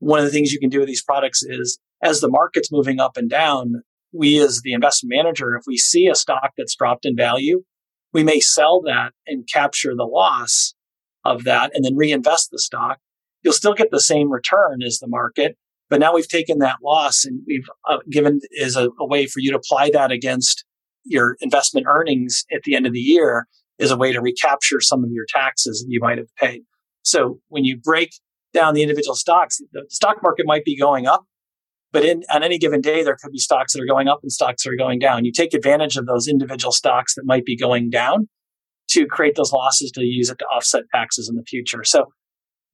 One 0.00 0.18
of 0.18 0.24
the 0.24 0.30
things 0.30 0.52
you 0.52 0.60
can 0.60 0.68
do 0.68 0.80
with 0.80 0.88
these 0.88 1.02
products 1.02 1.42
is 1.42 1.78
as 2.02 2.20
the 2.20 2.28
market's 2.28 2.70
moving 2.70 3.00
up 3.00 3.16
and 3.16 3.30
down, 3.30 3.82
we 4.12 4.38
as 4.40 4.62
the 4.62 4.72
investment 4.72 5.14
manager, 5.16 5.56
if 5.56 5.64
we 5.66 5.76
see 5.76 6.06
a 6.08 6.14
stock 6.14 6.52
that's 6.56 6.76
dropped 6.76 7.04
in 7.04 7.16
value, 7.16 7.62
we 8.12 8.22
may 8.22 8.40
sell 8.40 8.80
that 8.82 9.12
and 9.26 9.48
capture 9.52 9.94
the 9.94 10.04
loss 10.04 10.74
of 11.24 11.44
that 11.44 11.70
and 11.74 11.84
then 11.84 11.96
reinvest 11.96 12.50
the 12.50 12.58
stock. 12.58 12.98
You'll 13.42 13.52
still 13.52 13.74
get 13.74 13.90
the 13.90 14.00
same 14.00 14.30
return 14.30 14.82
as 14.82 14.98
the 14.98 15.08
market, 15.08 15.56
but 15.90 16.00
now 16.00 16.14
we've 16.14 16.28
taken 16.28 16.58
that 16.60 16.76
loss 16.82 17.24
and 17.24 17.42
we've 17.46 17.68
uh, 17.88 17.98
given 18.10 18.40
is 18.52 18.76
a, 18.76 18.88
a 18.98 19.06
way 19.06 19.26
for 19.26 19.40
you 19.40 19.50
to 19.50 19.58
apply 19.58 19.90
that 19.92 20.10
against 20.10 20.64
your 21.04 21.36
investment 21.40 21.86
earnings 21.88 22.44
at 22.52 22.62
the 22.64 22.74
end 22.74 22.86
of 22.86 22.92
the 22.92 22.98
year 22.98 23.46
is 23.78 23.90
a 23.90 23.96
way 23.96 24.12
to 24.12 24.20
recapture 24.20 24.80
some 24.80 25.04
of 25.04 25.10
your 25.10 25.26
taxes 25.28 25.82
that 25.82 25.92
you 25.92 26.00
might 26.00 26.18
have 26.18 26.34
paid. 26.36 26.62
So 27.02 27.40
when 27.48 27.64
you 27.64 27.78
break 27.78 28.10
down 28.52 28.74
the 28.74 28.82
individual 28.82 29.14
stocks, 29.14 29.58
the 29.72 29.84
stock 29.88 30.16
market 30.22 30.46
might 30.46 30.64
be 30.64 30.76
going 30.76 31.06
up, 31.06 31.24
but 31.92 32.04
in, 32.04 32.22
on 32.30 32.42
any 32.42 32.58
given 32.58 32.80
day, 32.80 33.02
there 33.02 33.16
could 33.20 33.32
be 33.32 33.38
stocks 33.38 33.72
that 33.72 33.80
are 33.80 33.86
going 33.86 34.08
up 34.08 34.20
and 34.22 34.30
stocks 34.30 34.64
that 34.64 34.70
are 34.70 34.76
going 34.76 34.98
down. 34.98 35.24
You 35.24 35.32
take 35.32 35.54
advantage 35.54 35.96
of 35.96 36.06
those 36.06 36.28
individual 36.28 36.72
stocks 36.72 37.14
that 37.14 37.24
might 37.24 37.44
be 37.44 37.56
going 37.56 37.90
down 37.90 38.28
to 38.90 39.06
create 39.06 39.36
those 39.36 39.52
losses 39.52 39.90
to 39.92 40.02
use 40.02 40.30
it 40.30 40.38
to 40.38 40.44
offset 40.46 40.84
taxes 40.94 41.28
in 41.28 41.36
the 41.36 41.44
future. 41.44 41.84
So 41.84 42.06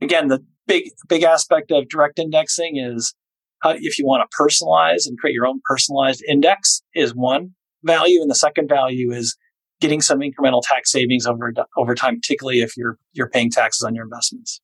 again, 0.01 0.29
the 0.29 0.45
big, 0.67 0.91
big 1.09 1.23
aspect 1.23 1.71
of 1.71 1.89
direct 1.89 2.19
indexing 2.19 2.77
is 2.77 3.15
how, 3.63 3.75
if 3.77 3.99
you 3.99 4.07
want 4.07 4.29
to 4.29 4.37
personalize 4.37 5.07
and 5.07 5.19
create 5.19 5.35
your 5.35 5.47
own 5.47 5.61
personalized 5.65 6.23
index 6.29 6.83
is 6.95 7.15
one 7.15 7.51
value. 7.83 8.21
And 8.21 8.31
the 8.31 8.37
second 8.37 8.69
value 8.69 9.13
is 9.13 9.37
getting 9.85 10.01
some 10.01 10.21
incremental 10.21 10.63
tax 10.65 10.91
savings 10.91 11.27
over 11.27 11.53
over 11.77 11.95
time, 11.95 12.17
particularly 12.17 12.61
if 12.61 12.75
you're 12.75 12.97
you're 13.13 13.29
paying 13.29 13.51
taxes 13.51 13.83
on 13.83 13.95
your 13.95 14.05
investments. 14.05 14.63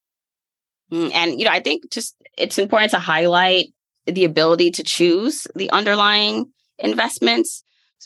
Mm, 0.90 1.14
and 1.14 1.38
you 1.38 1.44
know, 1.44 1.50
I 1.50 1.61
think 1.61 1.90
just 1.90 2.16
it's 2.38 2.59
important 2.59 2.90
to 2.92 2.98
highlight 2.98 3.66
the 4.06 4.24
ability 4.24 4.70
to 4.70 4.83
choose 4.83 5.46
the 5.54 5.68
underlying 5.70 6.50
investments 6.78 7.62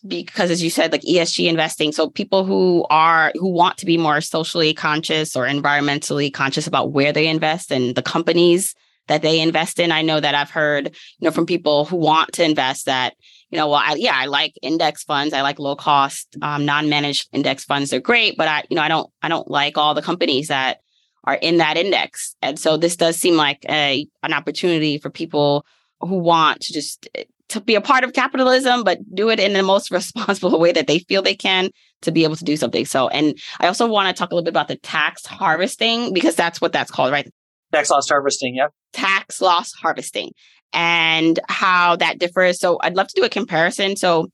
because 0.08 0.50
as 0.50 0.60
you 0.60 0.70
said 0.70 0.90
like 0.90 1.02
ESG 1.02 1.48
investing 1.48 1.92
so 1.92 2.10
people 2.10 2.44
who 2.44 2.84
are 2.90 3.30
who 3.36 3.48
want 3.48 3.78
to 3.78 3.86
be 3.86 3.96
more 3.96 4.20
socially 4.20 4.74
conscious 4.74 5.36
or 5.36 5.44
environmentally 5.46 6.32
conscious 6.32 6.66
about 6.66 6.90
where 6.90 7.12
they 7.12 7.28
invest 7.28 7.70
and 7.70 7.94
the 7.94 8.02
companies 8.02 8.74
that 9.06 9.22
they 9.22 9.38
invest 9.40 9.78
in 9.78 9.92
I 9.92 10.02
know 10.02 10.18
that 10.18 10.34
I've 10.34 10.50
heard 10.50 10.86
you 10.88 11.24
know 11.24 11.30
from 11.30 11.46
people 11.46 11.84
who 11.84 11.96
want 11.96 12.32
to 12.32 12.44
invest 12.44 12.86
that 12.86 13.14
you 13.54 13.60
know, 13.60 13.68
well, 13.68 13.80
I, 13.84 13.94
yeah, 13.94 14.14
I 14.16 14.26
like 14.26 14.58
index 14.62 15.04
funds. 15.04 15.32
I 15.32 15.42
like 15.42 15.60
low 15.60 15.76
cost, 15.76 16.36
um, 16.42 16.64
non-managed 16.64 17.28
index 17.32 17.64
funds. 17.64 17.88
They're 17.88 18.00
great, 18.00 18.36
but 18.36 18.48
I, 18.48 18.64
you 18.68 18.74
know, 18.74 18.82
I 18.82 18.88
don't, 18.88 19.08
I 19.22 19.28
don't 19.28 19.48
like 19.48 19.78
all 19.78 19.94
the 19.94 20.02
companies 20.02 20.48
that 20.48 20.80
are 21.22 21.36
in 21.36 21.58
that 21.58 21.76
index. 21.76 22.34
And 22.42 22.58
so 22.58 22.76
this 22.76 22.96
does 22.96 23.16
seem 23.16 23.36
like 23.36 23.64
a 23.68 24.08
an 24.24 24.32
opportunity 24.32 24.98
for 24.98 25.08
people 25.08 25.64
who 26.00 26.18
want 26.18 26.62
to 26.62 26.72
just 26.72 27.08
eh, 27.14 27.22
to 27.50 27.60
be 27.60 27.76
a 27.76 27.80
part 27.80 28.02
of 28.02 28.12
capitalism, 28.12 28.82
but 28.82 28.98
do 29.14 29.30
it 29.30 29.38
in 29.38 29.52
the 29.52 29.62
most 29.62 29.88
responsible 29.92 30.58
way 30.58 30.72
that 30.72 30.88
they 30.88 30.98
feel 30.98 31.22
they 31.22 31.36
can 31.36 31.70
to 32.02 32.10
be 32.10 32.24
able 32.24 32.34
to 32.34 32.44
do 32.44 32.56
something. 32.56 32.84
So, 32.84 33.06
and 33.06 33.38
I 33.60 33.68
also 33.68 33.86
want 33.86 34.08
to 34.08 34.18
talk 34.18 34.32
a 34.32 34.34
little 34.34 34.44
bit 34.44 34.50
about 34.50 34.66
the 34.66 34.78
tax 34.78 35.24
harvesting 35.26 36.12
because 36.12 36.34
that's 36.34 36.60
what 36.60 36.72
that's 36.72 36.90
called, 36.90 37.12
right? 37.12 37.30
Tax 37.72 37.88
loss 37.88 38.08
harvesting, 38.08 38.56
yeah. 38.56 38.66
Tax 38.92 39.40
loss 39.40 39.72
harvesting 39.74 40.32
and 40.74 41.38
how 41.48 41.96
that 41.96 42.18
differs. 42.18 42.60
So 42.60 42.78
I'd 42.82 42.96
love 42.96 43.08
to 43.08 43.20
do 43.20 43.24
a 43.24 43.30
comparison. 43.30 43.96
So 43.96 44.28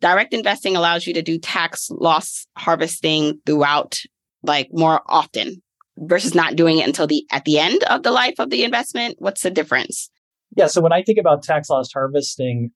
direct 0.00 0.34
investing 0.34 0.76
allows 0.76 1.06
you 1.06 1.14
to 1.14 1.22
do 1.22 1.38
tax 1.38 1.88
loss 1.90 2.46
harvesting 2.56 3.40
throughout 3.46 3.98
like 4.42 4.68
more 4.72 5.00
often 5.06 5.62
versus 5.98 6.34
not 6.34 6.54
doing 6.56 6.78
it 6.78 6.86
until 6.86 7.06
the 7.06 7.24
at 7.32 7.44
the 7.44 7.58
end 7.58 7.82
of 7.84 8.02
the 8.02 8.10
life 8.12 8.34
of 8.38 8.50
the 8.50 8.62
investment. 8.62 9.16
What's 9.18 9.42
the 9.42 9.50
difference? 9.50 10.10
Yeah, 10.56 10.66
so 10.66 10.80
when 10.80 10.92
I 10.92 11.02
think 11.02 11.18
about 11.18 11.42
tax 11.42 11.68
loss 11.68 11.92
harvesting, 11.92 12.70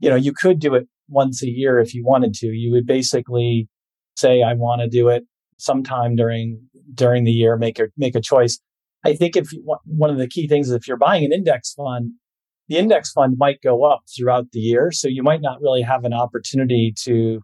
you 0.00 0.10
know, 0.10 0.16
you 0.16 0.32
could 0.32 0.58
do 0.58 0.74
it 0.74 0.86
once 1.08 1.42
a 1.42 1.48
year 1.48 1.78
if 1.78 1.94
you 1.94 2.04
wanted 2.04 2.34
to. 2.34 2.48
You 2.48 2.72
would 2.72 2.86
basically 2.86 3.68
say 4.16 4.42
I 4.42 4.54
want 4.54 4.82
to 4.82 4.88
do 4.88 5.08
it 5.08 5.24
sometime 5.58 6.16
during 6.16 6.60
during 6.94 7.24
the 7.24 7.30
year, 7.30 7.56
make 7.56 7.78
a 7.78 7.86
make 7.96 8.16
a 8.16 8.20
choice. 8.20 8.58
I 9.04 9.14
think 9.14 9.36
if 9.36 9.52
you, 9.52 9.62
one 9.84 10.10
of 10.10 10.18
the 10.18 10.26
key 10.26 10.48
things 10.48 10.68
is 10.68 10.74
if 10.74 10.88
you're 10.88 10.96
buying 10.96 11.24
an 11.24 11.32
index 11.32 11.72
fund, 11.72 12.12
the 12.68 12.76
index 12.76 13.12
fund 13.12 13.36
might 13.38 13.62
go 13.62 13.84
up 13.84 14.00
throughout 14.16 14.50
the 14.52 14.60
year. 14.60 14.90
So 14.92 15.08
you 15.08 15.22
might 15.22 15.40
not 15.40 15.60
really 15.60 15.82
have 15.82 16.04
an 16.04 16.12
opportunity 16.12 16.92
to, 17.04 17.40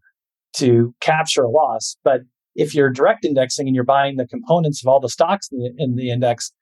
to 0.56 0.94
capture 1.00 1.42
a 1.42 1.50
loss. 1.50 1.96
But 2.04 2.22
if 2.54 2.74
you're 2.74 2.90
direct 2.90 3.24
indexing 3.24 3.66
and 3.66 3.74
you're 3.74 3.84
buying 3.84 4.16
the 4.16 4.26
components 4.26 4.82
of 4.82 4.88
all 4.88 5.00
the 5.00 5.08
stocks 5.08 5.48
in 5.50 5.58
the, 5.58 5.72
in 5.78 5.96
the 5.96 6.10
index, 6.10 6.52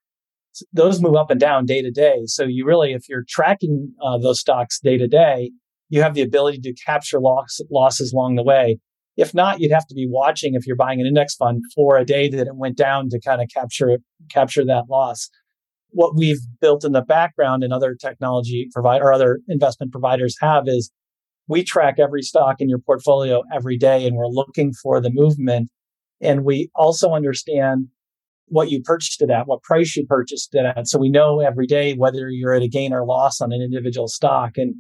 those 0.73 1.01
move 1.01 1.17
up 1.17 1.31
and 1.31 1.41
down 1.41 1.67
day 1.67 1.83
to 1.83 1.91
day. 1.91 2.23
So 2.27 2.45
you 2.45 2.65
really, 2.65 2.93
if 2.93 3.09
you're 3.09 3.25
tracking 3.29 3.93
uh, 4.03 4.19
those 4.19 4.41
stocks 4.41 4.79
day 4.81 4.97
to 4.97 5.09
day, 5.09 5.51
you 5.89 6.03
have 6.03 6.15
the 6.15 6.23
ability 6.23 6.61
to 6.61 6.75
capture 6.87 7.21
loss, 7.21 7.61
losses 7.71 8.13
along 8.13 8.37
the 8.37 8.43
way. 8.43 8.79
If 9.17 9.35
not, 9.35 9.61
you'd 9.61 9.73
have 9.73 9.87
to 9.89 9.95
be 9.95 10.09
watching 10.09 10.55
if 10.55 10.67
you're 10.67 10.77
buying 10.77 11.01
an 11.01 11.07
index 11.07 11.35
fund 11.35 11.63
for 11.75 11.99
a 11.99 12.05
day 12.05 12.31
that 12.31 12.47
it 12.47 12.57
went 12.57 12.79
down 12.79 13.11
to 13.11 13.21
kind 13.21 13.43
of 13.43 13.49
capture 13.55 13.99
capture 14.31 14.65
that 14.65 14.85
loss. 14.89 15.29
What 15.93 16.17
we've 16.17 16.41
built 16.61 16.85
in 16.85 16.93
the 16.93 17.03
background 17.03 17.63
and 17.63 17.73
other 17.73 17.95
technology 17.95 18.69
provider 18.73 19.05
or 19.05 19.13
other 19.13 19.41
investment 19.49 19.93
providers 19.93 20.37
have 20.41 20.65
is 20.67 20.91
we 21.49 21.63
track 21.63 21.97
every 21.99 22.23
stock 22.23 22.57
in 22.61 22.69
your 22.69 22.79
portfolio 22.79 23.43
every 23.55 23.77
day 23.77 24.07
and 24.07 24.17
we're 24.17 24.27
looking 24.27 24.73
for 24.83 25.01
the 25.01 25.11
movement. 25.13 25.71
And 26.21 26.45
we 26.45 26.71
also 26.75 27.13
understand 27.13 27.89
what 28.47 28.71
you 28.71 28.81
purchased 28.83 29.23
it 29.23 29.31
at, 29.31 29.47
what 29.47 29.63
price 29.63 29.97
you 29.97 30.07
purchased 30.07 30.55
it 30.55 30.65
at. 30.65 30.87
So 30.87 30.99
we 30.99 31.11
know 31.11 31.41
every 31.41 31.67
day 31.67 31.95
whether 31.95 32.29
you're 32.29 32.55
at 32.55 32.63
a 32.63 32.69
gain 32.69 32.93
or 32.93 33.05
loss 33.05 33.41
on 33.41 33.53
an 33.53 33.61
individual 33.63 34.09
stock. 34.09 34.53
And, 34.57 34.75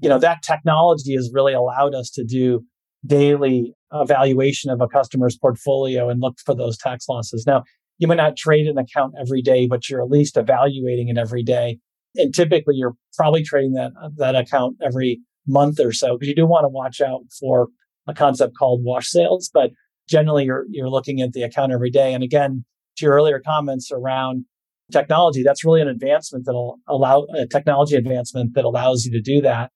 you 0.00 0.08
know, 0.08 0.18
that 0.18 0.42
technology 0.42 1.14
has 1.14 1.30
really 1.32 1.52
allowed 1.52 1.94
us 1.94 2.10
to 2.10 2.24
do 2.24 2.62
daily 3.06 3.74
evaluation 3.92 4.70
of 4.70 4.80
a 4.80 4.88
customer's 4.88 5.36
portfolio 5.36 6.08
and 6.08 6.20
look 6.20 6.36
for 6.44 6.54
those 6.54 6.76
tax 6.76 7.08
losses. 7.08 7.44
Now, 7.46 7.64
you 7.98 8.06
might 8.06 8.16
not 8.16 8.36
trade 8.36 8.66
an 8.66 8.78
account 8.78 9.14
every 9.20 9.42
day, 9.42 9.66
but 9.66 9.88
you're 9.88 10.02
at 10.02 10.08
least 10.08 10.36
evaluating 10.36 11.08
it 11.08 11.18
every 11.18 11.42
day. 11.42 11.78
And 12.14 12.34
typically 12.34 12.74
you're 12.76 12.94
probably 13.16 13.42
trading 13.42 13.72
that, 13.74 13.92
that 14.16 14.34
account 14.34 14.76
every 14.82 15.20
month 15.46 15.80
or 15.80 15.92
so 15.92 16.16
because 16.16 16.28
you 16.28 16.34
do 16.34 16.46
want 16.46 16.64
to 16.64 16.68
watch 16.68 17.00
out 17.00 17.22
for 17.38 17.68
a 18.06 18.14
concept 18.14 18.56
called 18.56 18.80
wash 18.84 19.08
sales. 19.08 19.50
But 19.52 19.70
generally 20.08 20.44
you're, 20.44 20.64
you're 20.70 20.88
looking 20.88 21.20
at 21.20 21.32
the 21.32 21.42
account 21.42 21.72
every 21.72 21.90
day. 21.90 22.14
And 22.14 22.22
again, 22.22 22.64
to 22.96 23.06
your 23.06 23.14
earlier 23.14 23.40
comments 23.44 23.90
around 23.92 24.44
technology, 24.90 25.42
that's 25.42 25.64
really 25.64 25.80
an 25.80 25.88
advancement 25.88 26.46
that'll 26.46 26.78
allow 26.88 27.26
a 27.36 27.46
technology 27.46 27.96
advancement 27.96 28.54
that 28.54 28.64
allows 28.64 29.04
you 29.04 29.12
to 29.12 29.20
do 29.20 29.40
that. 29.42 29.70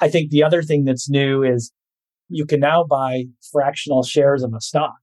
I 0.00 0.08
think 0.08 0.30
the 0.30 0.42
other 0.42 0.62
thing 0.62 0.84
that's 0.84 1.08
new 1.08 1.42
is 1.42 1.72
you 2.28 2.46
can 2.46 2.60
now 2.60 2.84
buy 2.84 3.24
fractional 3.52 4.02
shares 4.02 4.42
of 4.42 4.52
a 4.54 4.60
stock. 4.60 4.94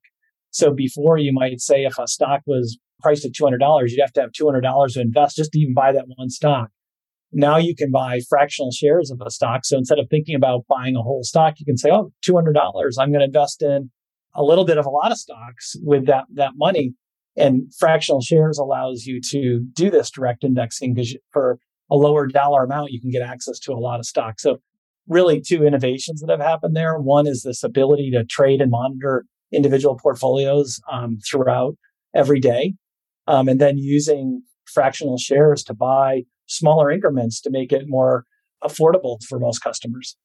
So 0.53 0.71
before 0.71 1.17
you 1.17 1.33
might 1.33 1.59
say 1.59 1.83
if 1.83 1.97
a 1.97 2.07
stock 2.07 2.41
was 2.45 2.77
priced 3.01 3.25
at 3.25 3.31
$200, 3.31 3.89
you'd 3.89 3.99
have 3.99 4.13
to 4.13 4.21
have 4.21 4.31
$200 4.31 4.93
to 4.93 5.01
invest 5.01 5.35
just 5.35 5.51
to 5.51 5.59
even 5.59 5.73
buy 5.73 5.91
that 5.91 6.05
one 6.15 6.29
stock. 6.29 6.69
Now 7.31 7.57
you 7.57 7.75
can 7.75 7.89
buy 7.89 8.21
fractional 8.29 8.71
shares 8.71 9.09
of 9.09 9.19
a 9.25 9.31
stock. 9.31 9.65
So 9.65 9.77
instead 9.77 9.97
of 9.97 10.07
thinking 10.09 10.35
about 10.35 10.65
buying 10.69 10.95
a 10.95 11.01
whole 11.01 11.23
stock, 11.23 11.55
you 11.57 11.65
can 11.65 11.77
say, 11.77 11.89
oh, 11.91 12.13
$200, 12.25 12.53
I'm 12.99 13.11
going 13.11 13.19
to 13.19 13.25
invest 13.25 13.63
in 13.63 13.89
a 14.35 14.43
little 14.43 14.63
bit 14.63 14.77
of 14.77 14.85
a 14.85 14.91
lot 14.91 15.11
of 15.11 15.17
stocks 15.17 15.75
with 15.81 16.05
that, 16.05 16.25
that 16.35 16.51
money. 16.55 16.93
And 17.35 17.73
fractional 17.79 18.21
shares 18.21 18.59
allows 18.59 19.05
you 19.05 19.19
to 19.31 19.65
do 19.73 19.89
this 19.89 20.11
direct 20.11 20.43
indexing 20.43 20.93
because 20.93 21.17
for 21.31 21.57
a 21.89 21.95
lower 21.95 22.27
dollar 22.27 22.63
amount, 22.63 22.91
you 22.91 23.01
can 23.01 23.09
get 23.09 23.23
access 23.23 23.57
to 23.61 23.73
a 23.73 23.81
lot 23.81 23.99
of 23.99 24.05
stocks. 24.05 24.43
So 24.43 24.59
really 25.07 25.41
two 25.41 25.65
innovations 25.65 26.21
that 26.21 26.29
have 26.29 26.39
happened 26.39 26.75
there. 26.75 26.99
One 26.99 27.25
is 27.25 27.41
this 27.41 27.63
ability 27.63 28.11
to 28.11 28.23
trade 28.23 28.61
and 28.61 28.69
monitor 28.69 29.25
individual 29.53 29.95
portfolios 29.95 30.81
um, 30.91 31.19
throughout 31.29 31.75
every 32.13 32.39
day. 32.39 32.73
Um, 33.27 33.47
and 33.47 33.59
then 33.59 33.77
using 33.77 34.43
fractional 34.65 35.17
shares 35.17 35.63
to 35.63 35.73
buy 35.73 36.23
smaller 36.47 36.91
increments 36.91 37.39
to 37.41 37.49
make 37.49 37.71
it 37.71 37.87
more 37.87 38.25
affordable 38.63 39.23
for 39.23 39.39
most 39.39 39.59
customers. 39.59 40.17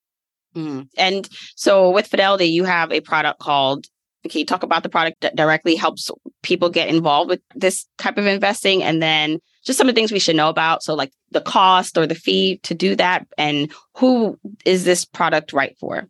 Mm. 0.57 0.89
And 0.97 1.29
so 1.55 1.91
with 1.91 2.07
Fidelity, 2.07 2.47
you 2.47 2.65
have 2.65 2.93
a 2.93 3.01
product 3.01 3.41
called 3.41 3.87
can 4.29 4.41
you 4.41 4.47
talk 4.47 4.63
about 4.63 4.83
the 4.83 4.89
product 4.89 5.21
that 5.21 5.37
directly 5.37 5.75
helps 5.75 6.11
people 6.43 6.69
get 6.69 6.89
involved 6.89 7.31
with 7.31 7.41
this 7.55 7.87
type 7.99 8.19
of 8.19 8.27
investing 8.27 8.83
and 8.83 9.03
then 9.03 9.39
just 9.65 9.79
some 9.79 9.89
of 9.89 9.95
the 9.95 9.99
things 9.99 10.13
we 10.13 10.19
should 10.19 10.37
know 10.37 10.49
about 10.49 10.83
so 10.83 10.95
like 10.95 11.13
the 11.31 11.41
cost 11.41 11.97
or 11.97 12.07
the 12.07 12.15
fee 12.15 12.59
to 12.63 12.75
do 12.75 12.97
that 12.97 13.27
and 13.39 13.73
who 13.95 14.39
is 14.65 14.85
this 14.85 15.05
product 15.05 15.53
right 15.53 15.77
for 15.79 16.09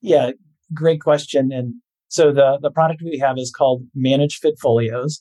yeah 0.00 0.30
great 0.74 1.00
question 1.00 1.50
and 1.50 1.74
so 2.08 2.32
the 2.32 2.58
the 2.60 2.70
product 2.70 3.02
we 3.04 3.18
have 3.18 3.38
is 3.38 3.50
called 3.50 3.82
managed 3.94 4.42
FidFolios 4.42 5.20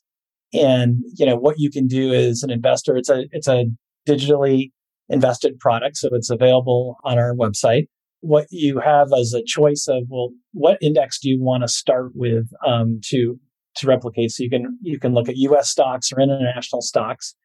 and 0.53 0.97
you 1.15 1.25
know 1.25 1.35
what 1.35 1.59
you 1.59 1.69
can 1.69 1.87
do 1.87 2.13
as 2.13 2.43
an 2.43 2.49
investor 2.49 2.95
it's 2.95 3.09
a 3.09 3.25
it's 3.31 3.47
a 3.47 3.65
digitally 4.07 4.71
invested 5.09 5.59
product 5.59 5.97
so 5.97 6.09
it's 6.11 6.29
available 6.29 6.97
on 7.03 7.17
our 7.17 7.33
website. 7.33 7.87
What 8.21 8.47
you 8.49 8.79
have 8.79 9.09
as 9.17 9.33
a 9.33 9.43
choice 9.43 9.87
of 9.87 10.03
well 10.09 10.31
what 10.53 10.77
index 10.81 11.19
do 11.19 11.29
you 11.29 11.41
want 11.41 11.63
to 11.63 11.67
start 11.67 12.11
with 12.15 12.47
um, 12.65 12.99
to 13.05 13.39
to 13.75 13.87
replicate? 13.87 14.31
So 14.31 14.43
you 14.43 14.49
can 14.49 14.77
you 14.81 14.99
can 14.99 15.13
look 15.13 15.29
at 15.29 15.35
us 15.35 15.69
stocks 15.69 16.11
or 16.11 16.19
international 16.19 16.81
stocks. 16.81 17.35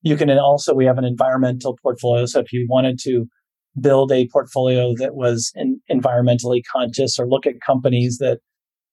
You 0.00 0.16
can 0.16 0.30
also 0.30 0.74
we 0.74 0.86
have 0.86 0.98
an 0.98 1.04
environmental 1.04 1.78
portfolio. 1.82 2.26
So 2.26 2.40
if 2.40 2.52
you 2.52 2.66
wanted 2.68 2.98
to 3.00 3.26
build 3.80 4.12
a 4.12 4.28
portfolio 4.28 4.94
that 4.98 5.14
was 5.14 5.52
environmentally 5.90 6.62
conscious 6.70 7.18
or 7.18 7.26
look 7.26 7.46
at 7.46 7.54
companies 7.64 8.18
that 8.18 8.38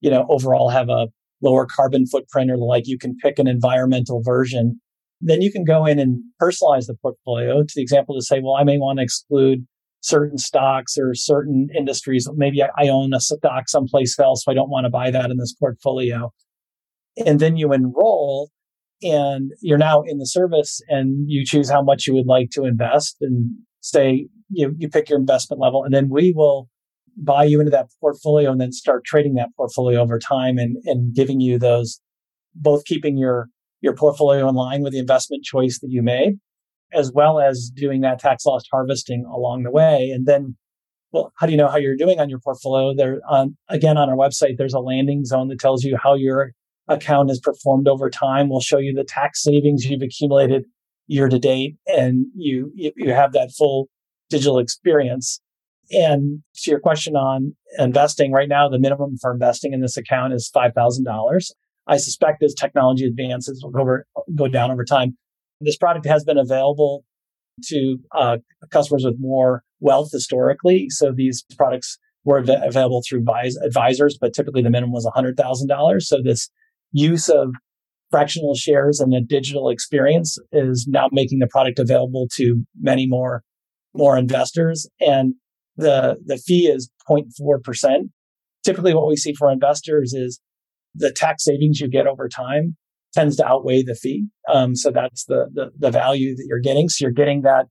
you 0.02 0.10
know 0.10 0.26
overall 0.30 0.70
have 0.70 0.90
a 0.90 1.08
lower 1.42 1.66
carbon 1.66 2.06
footprint 2.06 2.52
or 2.52 2.58
like 2.58 2.84
you 2.86 2.98
can 2.98 3.16
pick 3.18 3.40
an 3.40 3.48
environmental 3.48 4.22
version 4.24 4.80
then 5.22 5.42
you 5.42 5.52
can 5.52 5.66
go 5.66 5.86
in 5.86 6.00
and 6.00 6.22
personalize 6.42 6.88
the 6.88 6.96
portfolio 7.02 7.62
to 7.62 7.74
the 7.76 7.82
example 7.82 8.16
to 8.16 8.22
say 8.22 8.40
well 8.42 8.56
i 8.56 8.64
may 8.64 8.78
want 8.78 9.00
to 9.00 9.04
exclude 9.04 9.66
certain 10.02 10.38
stocks 10.38 10.98
or 10.98 11.14
certain 11.14 11.68
industries. 11.76 12.28
Maybe 12.36 12.64
I, 12.64 12.88
own 12.88 13.14
a 13.14 13.20
stock 13.20 13.68
someplace 13.68 14.18
else, 14.18 14.44
so 14.44 14.52
I 14.52 14.56
don't 14.56 14.70
want 14.70 14.86
to 14.86 14.90
buy 14.90 15.12
that 15.12 15.30
in 15.30 15.38
this 15.38 15.54
portfolio. 15.54 16.32
And 17.26 17.40
then 17.40 17.58
you 17.58 17.74
enroll 17.74 18.50
and 19.02 19.52
you're 19.62 19.78
now 19.78 20.02
in 20.02 20.18
the 20.18 20.26
service 20.26 20.82
and 20.88 21.30
you 21.30 21.46
choose 21.46 21.70
how 21.70 21.82
much 21.82 22.08
you 22.08 22.14
would 22.14 22.28
like 22.28 22.50
to 22.52 22.66
invest 22.66 23.18
and 23.22 23.56
say 23.82 24.28
you, 24.50 24.74
you 24.78 24.90
pick 24.90 25.10
your 25.10 25.20
investment 25.20 25.62
level 25.62 25.84
and 25.84 25.94
then 25.94 26.10
we 26.10 26.34
will 26.36 26.70
buy 27.24 27.44
you 27.44 27.60
into 27.60 27.72
that 27.72 27.88
portfolio 28.00 28.52
and 28.52 28.62
then 28.62 28.72
start 28.72 29.04
trading 29.06 29.36
that 29.36 29.50
portfolio 29.56 30.02
over 30.02 30.18
time 30.18 30.58
and, 30.58 30.78
and 30.86 31.14
giving 31.14 31.40
you 31.40 31.60
those 31.60 32.00
both 32.56 32.86
keeping 32.86 33.18
your 33.18 33.50
your 33.82 33.96
portfolio 33.96 34.48
in 34.50 34.56
line 34.56 34.82
with 34.82 34.94
the 34.94 35.00
investment 35.00 35.44
choice 35.44 35.80
that 35.80 35.90
you 35.90 36.02
made 36.02 36.38
as 36.94 37.12
well 37.14 37.40
as 37.40 37.72
doing 37.74 38.02
that 38.02 38.20
tax 38.20 38.46
loss 38.46 38.64
harvesting 38.72 39.26
along 39.26 39.64
the 39.64 39.72
way. 39.72 40.10
And 40.10 40.26
then, 40.26 40.56
well, 41.12 41.32
how 41.38 41.46
do 41.46 41.52
you 41.52 41.58
know 41.58 41.68
how 41.68 41.78
you're 41.78 41.96
doing 41.96 42.20
on 42.20 42.30
your 42.30 42.40
portfolio? 42.40 42.94
There, 42.96 43.20
on 43.30 43.58
again 43.68 43.98
on 43.98 44.10
our 44.10 44.16
website, 44.16 44.58
there's 44.58 44.74
a 44.74 44.80
landing 44.80 45.26
zone 45.26 45.48
that 45.50 45.60
tells 45.60 45.84
you 45.84 45.98
how 46.02 46.16
your 46.16 46.52
account 46.88 47.30
has 47.30 47.40
performed 47.40 47.88
over 47.88 48.10
time. 48.10 48.50
We'll 48.50 48.62
show 48.62 48.80
you 48.80 48.94
the 48.94 49.04
tax 49.04 49.44
savings 49.44 49.86
you've 49.86 50.02
accumulated 50.02 50.66
year 51.08 51.30
to 51.30 51.40
date, 51.40 51.78
and 51.88 52.28
you 52.36 52.72
you 52.76 53.12
have 53.12 53.34
that 53.34 53.52
full 53.58 53.88
digital 54.30 54.60
experience. 54.60 55.42
And 55.92 56.44
to 56.64 56.72
your 56.72 56.80
question 56.80 57.16
on 57.16 57.56
investing, 57.78 58.32
right 58.32 58.50
now 58.50 58.70
the 58.70 58.80
minimum 58.80 59.18
for 59.22 59.32
investing 59.32 59.74
in 59.74 59.82
this 59.82 59.98
account 59.98 60.34
is 60.34 60.50
five 60.54 60.74
thousand 60.74 61.06
dollars. 61.06 61.54
I 61.88 61.98
suspect 61.98 62.44
as 62.44 62.54
technology 62.54 63.06
advances, 63.06 63.62
will 63.64 63.72
go, 63.72 63.82
over, 63.82 64.06
go 64.36 64.48
down 64.48 64.70
over 64.70 64.86
time. 64.86 65.18
This 65.60 65.76
product 65.76 66.06
has 66.06 66.24
been 66.24 66.38
available 66.38 67.04
to 67.66 67.98
uh, 68.16 68.38
customers 68.72 69.04
with 69.04 69.16
more 69.20 69.64
wealth 69.80 70.10
historically. 70.12 70.88
So 70.90 71.12
these 71.12 71.44
products 71.58 71.98
were 72.24 72.40
av- 72.40 72.50
available 72.64 73.02
through 73.08 73.26
advisors, 73.66 74.18
but 74.22 74.34
typically 74.34 74.62
the 74.62 74.70
minimum 74.70 74.94
was 74.94 75.06
$100,000. 75.06 76.02
So 76.02 76.22
this 76.24 76.50
use 76.92 77.28
of 77.28 77.54
fractional 78.12 78.56
shares 78.56 79.00
and 79.00 79.14
a 79.14 79.22
digital 79.22 79.70
experience 79.70 80.38
is 80.52 80.88
now 80.88 81.10
making 81.12 81.40
the 81.40 81.48
product 81.48 81.80
available 81.80 82.28
to 82.36 82.64
many 82.80 83.08
more 83.08 83.44
more 83.96 84.18
investors 84.18 84.88
and 85.00 85.34
the 85.80 86.18
the 86.26 86.38
fee 86.38 86.68
is 86.68 86.90
0.4%. 87.10 88.10
Typically 88.64 88.94
what 88.94 89.08
we 89.08 89.16
see 89.16 89.34
for 89.34 89.52
investors 89.52 90.14
is 90.14 90.40
the 90.96 91.12
tax 91.12 91.44
savings 91.46 91.80
you 91.80 91.88
get 91.88 92.08
over 92.08 92.28
time 92.28 92.76
tends 93.14 93.36
to 93.38 93.48
outweigh 93.48 93.82
the 93.82 93.96
fee. 93.96 94.28
Um, 94.52 94.76
so 94.76 94.92
that's 94.92 95.26
the, 95.26 95.48
the, 95.52 95.72
the 95.78 95.92
value 95.92 96.36
that 96.36 96.46
you're 96.48 96.60
getting. 96.60 96.90
So 96.90 97.06
you're 97.06 97.12
getting 97.12 97.42
that 97.42 97.66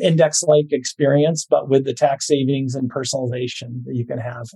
index 0.00 0.42
like 0.42 0.66
experience, 0.70 1.46
but 1.48 1.68
with 1.68 1.84
the 1.84 1.94
tax 1.94 2.26
savings 2.26 2.74
and 2.74 2.90
personalization 2.90 3.84
that 3.84 3.94
you 3.94 4.06
can 4.06 4.18
have. 4.18 4.46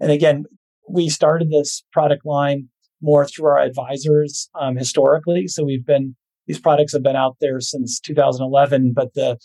And 0.00 0.10
again, 0.10 0.44
we 0.88 1.08
started 1.08 1.50
this 1.50 1.82
product 1.92 2.24
line 2.24 2.68
more 3.02 3.26
through 3.26 3.46
our 3.46 3.58
advisors 3.58 4.48
um, 4.58 4.76
historically. 4.76 5.48
So 5.48 5.64
we've 5.64 5.84
been 5.84 6.16
these 6.46 6.60
products 6.60 6.92
have 6.92 7.02
been 7.02 7.16
out 7.16 7.36
there 7.40 7.58
since 7.60 7.98
2011, 8.00 8.92
but 8.94 9.14
the 9.14 9.38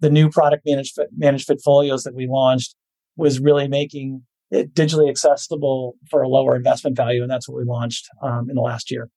the 0.00 0.10
new 0.10 0.28
product 0.30 0.62
managed 0.66 0.98
managed 1.16 1.50
folios 1.64 2.04
that 2.04 2.14
we 2.14 2.26
launched 2.28 2.74
was 3.16 3.40
really 3.40 3.68
making 3.68 4.22
it 4.50 4.74
digitally 4.74 5.08
accessible 5.08 5.94
for 6.10 6.22
a 6.22 6.28
lower 6.28 6.56
investment 6.56 6.96
value, 6.96 7.22
and 7.22 7.30
that's 7.30 7.48
what 7.48 7.56
we 7.56 7.64
launched 7.64 8.08
um, 8.22 8.48
in 8.48 8.56
the 8.56 8.62
last 8.62 8.90
year. 8.90 9.08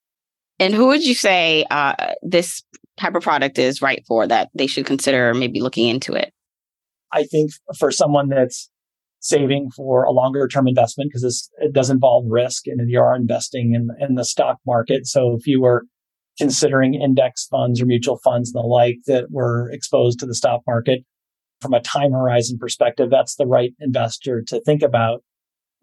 And 0.59 0.73
who 0.73 0.87
would 0.87 1.03
you 1.03 1.13
say 1.13 1.65
uh, 1.69 2.13
this 2.23 2.63
type 2.97 3.15
of 3.15 3.21
product 3.21 3.59
is 3.59 3.81
right 3.81 4.03
for 4.07 4.25
that 4.27 4.49
they 4.55 4.67
should 4.67 4.85
consider 4.85 5.33
maybe 5.33 5.61
looking 5.61 5.87
into 5.87 6.13
it? 6.13 6.33
I 7.11 7.23
think 7.23 7.51
for 7.77 7.91
someone 7.91 8.29
that's 8.29 8.69
saving 9.19 9.69
for 9.71 10.03
a 10.03 10.11
longer 10.11 10.47
term 10.47 10.67
investment 10.67 11.11
because 11.11 11.49
it 11.59 11.73
does 11.73 11.89
involve 11.89 12.25
risk 12.27 12.67
and 12.67 12.89
you 12.89 12.99
are 12.99 13.15
investing 13.15 13.73
in, 13.73 13.89
in 13.99 14.15
the 14.15 14.25
stock 14.25 14.57
market. 14.65 15.05
So 15.07 15.35
if 15.35 15.47
you 15.47 15.61
were 15.61 15.85
considering 16.37 16.93
index 16.93 17.45
funds 17.47 17.81
or 17.81 17.85
mutual 17.85 18.19
funds 18.23 18.51
and 18.53 18.63
the 18.63 18.67
like 18.67 18.97
that 19.07 19.25
were 19.31 19.69
exposed 19.71 20.19
to 20.19 20.25
the 20.25 20.35
stock 20.35 20.61
market 20.67 21.03
from 21.61 21.73
a 21.73 21.81
time 21.81 22.11
horizon 22.11 22.57
perspective, 22.59 23.09
that's 23.09 23.35
the 23.35 23.47
right 23.47 23.71
investor 23.79 24.43
to 24.47 24.61
think 24.61 24.83
about. 24.83 25.23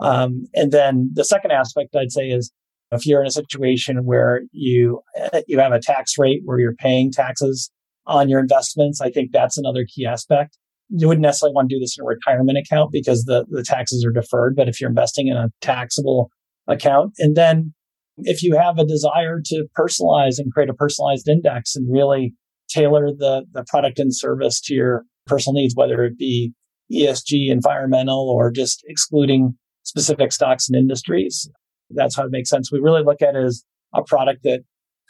Um, 0.00 0.44
and 0.54 0.72
then 0.72 1.10
the 1.12 1.24
second 1.24 1.50
aspect 1.50 1.94
I'd 1.96 2.12
say 2.12 2.28
is 2.28 2.52
if 2.92 3.06
you're 3.06 3.20
in 3.20 3.26
a 3.26 3.32
situation 3.32 4.04
where 4.04 4.42
you 4.52 5.00
you 5.46 5.58
have 5.58 5.72
a 5.72 5.80
tax 5.80 6.12
rate 6.18 6.42
where 6.44 6.58
you're 6.58 6.74
paying 6.74 7.10
taxes 7.10 7.70
on 8.06 8.28
your 8.28 8.38
investments, 8.38 9.00
I 9.00 9.10
think 9.10 9.32
that's 9.32 9.56
another 9.56 9.84
key 9.88 10.06
aspect. 10.06 10.58
You 10.90 11.08
wouldn't 11.08 11.22
necessarily 11.22 11.54
want 11.54 11.70
to 11.70 11.76
do 11.76 11.80
this 11.80 11.96
in 11.98 12.04
a 12.04 12.06
retirement 12.06 12.58
account 12.58 12.92
because 12.92 13.24
the, 13.24 13.46
the 13.48 13.62
taxes 13.62 14.04
are 14.04 14.12
deferred. 14.12 14.54
But 14.54 14.68
if 14.68 14.80
you're 14.80 14.90
investing 14.90 15.28
in 15.28 15.36
a 15.36 15.48
taxable 15.60 16.30
account, 16.68 17.14
and 17.18 17.36
then 17.36 17.72
if 18.18 18.42
you 18.42 18.56
have 18.56 18.78
a 18.78 18.84
desire 18.84 19.40
to 19.46 19.66
personalize 19.78 20.38
and 20.38 20.52
create 20.52 20.70
a 20.70 20.74
personalized 20.74 21.28
index 21.28 21.74
and 21.74 21.92
really 21.92 22.34
tailor 22.68 23.10
the, 23.10 23.44
the 23.52 23.64
product 23.68 23.98
and 23.98 24.14
service 24.14 24.60
to 24.62 24.74
your 24.74 25.04
personal 25.26 25.54
needs, 25.54 25.74
whether 25.76 26.04
it 26.04 26.18
be 26.18 26.52
ESG, 26.92 27.50
environmental, 27.50 28.28
or 28.28 28.50
just 28.50 28.84
excluding 28.86 29.56
specific 29.82 30.32
stocks 30.32 30.68
and 30.68 30.76
industries, 30.76 31.48
that's 31.90 32.16
how 32.16 32.24
it 32.24 32.30
makes 32.30 32.48
sense. 32.48 32.70
We 32.70 32.80
really 32.80 33.02
look 33.02 33.22
at 33.22 33.34
it 33.34 33.44
as 33.44 33.64
a 33.94 34.02
product 34.02 34.42
that 34.44 34.60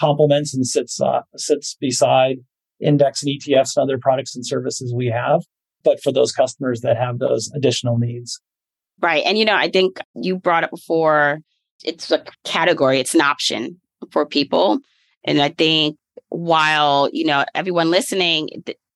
complements 0.01 0.55
and 0.55 0.67
sits 0.67 1.01
uh, 1.01 1.21
sits 1.37 1.77
beside 1.81 2.37
index 2.81 3.23
and 3.23 3.33
ETFs 3.33 3.77
and 3.77 3.85
other 3.85 3.99
products 3.99 4.35
and 4.35 4.47
services 4.47 4.93
we 4.95 5.07
have, 5.07 5.43
but 5.85 6.03
for 6.03 6.13
those 6.13 6.33
customers 6.33 6.81
that 6.81 6.97
have 6.97 7.19
those 7.19 7.51
additional 7.55 7.99
needs. 7.99 8.41
Right. 9.01 9.25
And 9.25 9.39
you 9.39 9.45
know, 9.45 9.55
I 9.55 9.69
think 9.71 9.99
you 10.15 10.37
brought 10.37 10.65
up 10.65 10.71
before 10.71 11.39
it's 11.83 12.11
a 12.11 12.25
category, 12.45 13.01
it's 13.01 13.15
an 13.15 13.21
option 13.21 13.81
for 14.11 14.27
people. 14.27 14.79
And 15.25 15.41
I 15.41 15.49
think 15.49 15.97
while, 16.29 17.09
you 17.13 17.25
know, 17.25 17.45
everyone 17.55 17.91
listening 17.91 18.49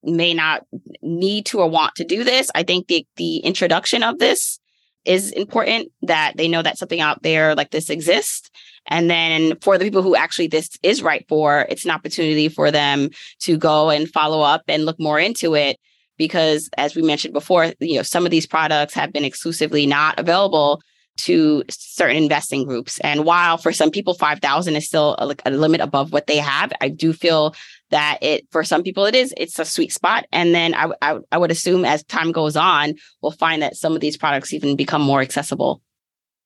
may 0.03 0.35
not 0.35 0.65
need 1.03 1.47
to 1.47 1.61
or 1.61 1.69
want 1.69 1.95
to 1.97 2.05
do 2.05 2.25
this, 2.25 2.51
I 2.55 2.63
think 2.63 2.89
the 2.89 3.07
the 3.17 3.39
introduction 3.39 4.03
of 4.03 4.19
this 4.19 4.59
is 5.05 5.31
important 5.33 5.91
that 6.03 6.35
they 6.37 6.49
know 6.49 6.63
that 6.63 6.77
something 6.77 7.01
out 7.01 7.23
there 7.23 7.55
like 7.55 7.71
this 7.71 7.89
exists. 7.89 8.51
And 8.87 9.11
then 9.11 9.57
for 9.61 9.79
the 9.79 9.85
people 9.85 10.03
who 10.03 10.17
actually 10.17 10.49
this 10.49 10.71
is 10.83 11.03
right 11.03 11.25
for, 11.29 11.67
it's 11.69 11.85
an 11.85 11.91
opportunity 11.91 12.49
for 12.49 12.71
them 12.71 13.11
to 13.41 13.57
go 13.57 13.91
and 13.91 14.09
follow 14.09 14.41
up 14.41 14.63
and 14.69 14.85
look 14.85 14.99
more 15.01 15.19
into 15.19 15.55
it. 15.55 15.79
Because 16.17 16.69
as 16.77 16.97
we 16.97 17.03
mentioned 17.03 17.33
before, 17.33 17.73
you 17.81 17.97
know, 17.97 18.03
some 18.03 18.25
of 18.25 18.31
these 18.31 18.47
products 18.47 18.93
have 18.95 19.13
been 19.13 19.25
exclusively 19.25 19.87
not 19.87 20.19
available 20.19 20.81
to 21.19 21.63
certain 21.69 22.17
investing 22.17 22.65
groups. 22.65 22.99
And 23.01 23.25
while 23.25 23.59
for 23.59 23.73
some 23.73 23.91
people, 23.91 24.15
5,000 24.15 24.77
is 24.77 24.87
still 24.87 25.15
a, 25.19 25.35
a, 25.47 25.51
limit 25.51 25.81
above 25.81 26.13
what 26.13 26.27
they 26.27 26.39
have, 26.39 26.73
I 26.81 26.89
do 26.89 27.13
feel 27.13 27.55
that 27.91 28.19
it, 28.23 28.47
for 28.51 28.65
some 28.65 28.83
people, 28.83 29.05
it 29.05 29.15
is, 29.15 29.35
it's 29.37 29.59
a 29.59 29.65
sweet 29.65 29.93
spot. 29.93 30.27
And 30.33 30.55
then 30.55 30.75
I, 30.75 30.91
I, 31.03 31.19
I 31.33 31.39
would 31.39 31.51
assume 31.51 31.85
as 31.85 32.05
time 32.05 32.33
goes 32.33 32.57
on, 32.57 32.95
we'll 33.23 33.33
find 33.33 33.63
that 33.63 33.77
some 33.77 33.95
of 33.95 34.01
these 34.01 34.17
products 34.17 34.53
even 34.53 34.77
become 34.77 35.03
more 35.03 35.21
accessible. 35.21 35.83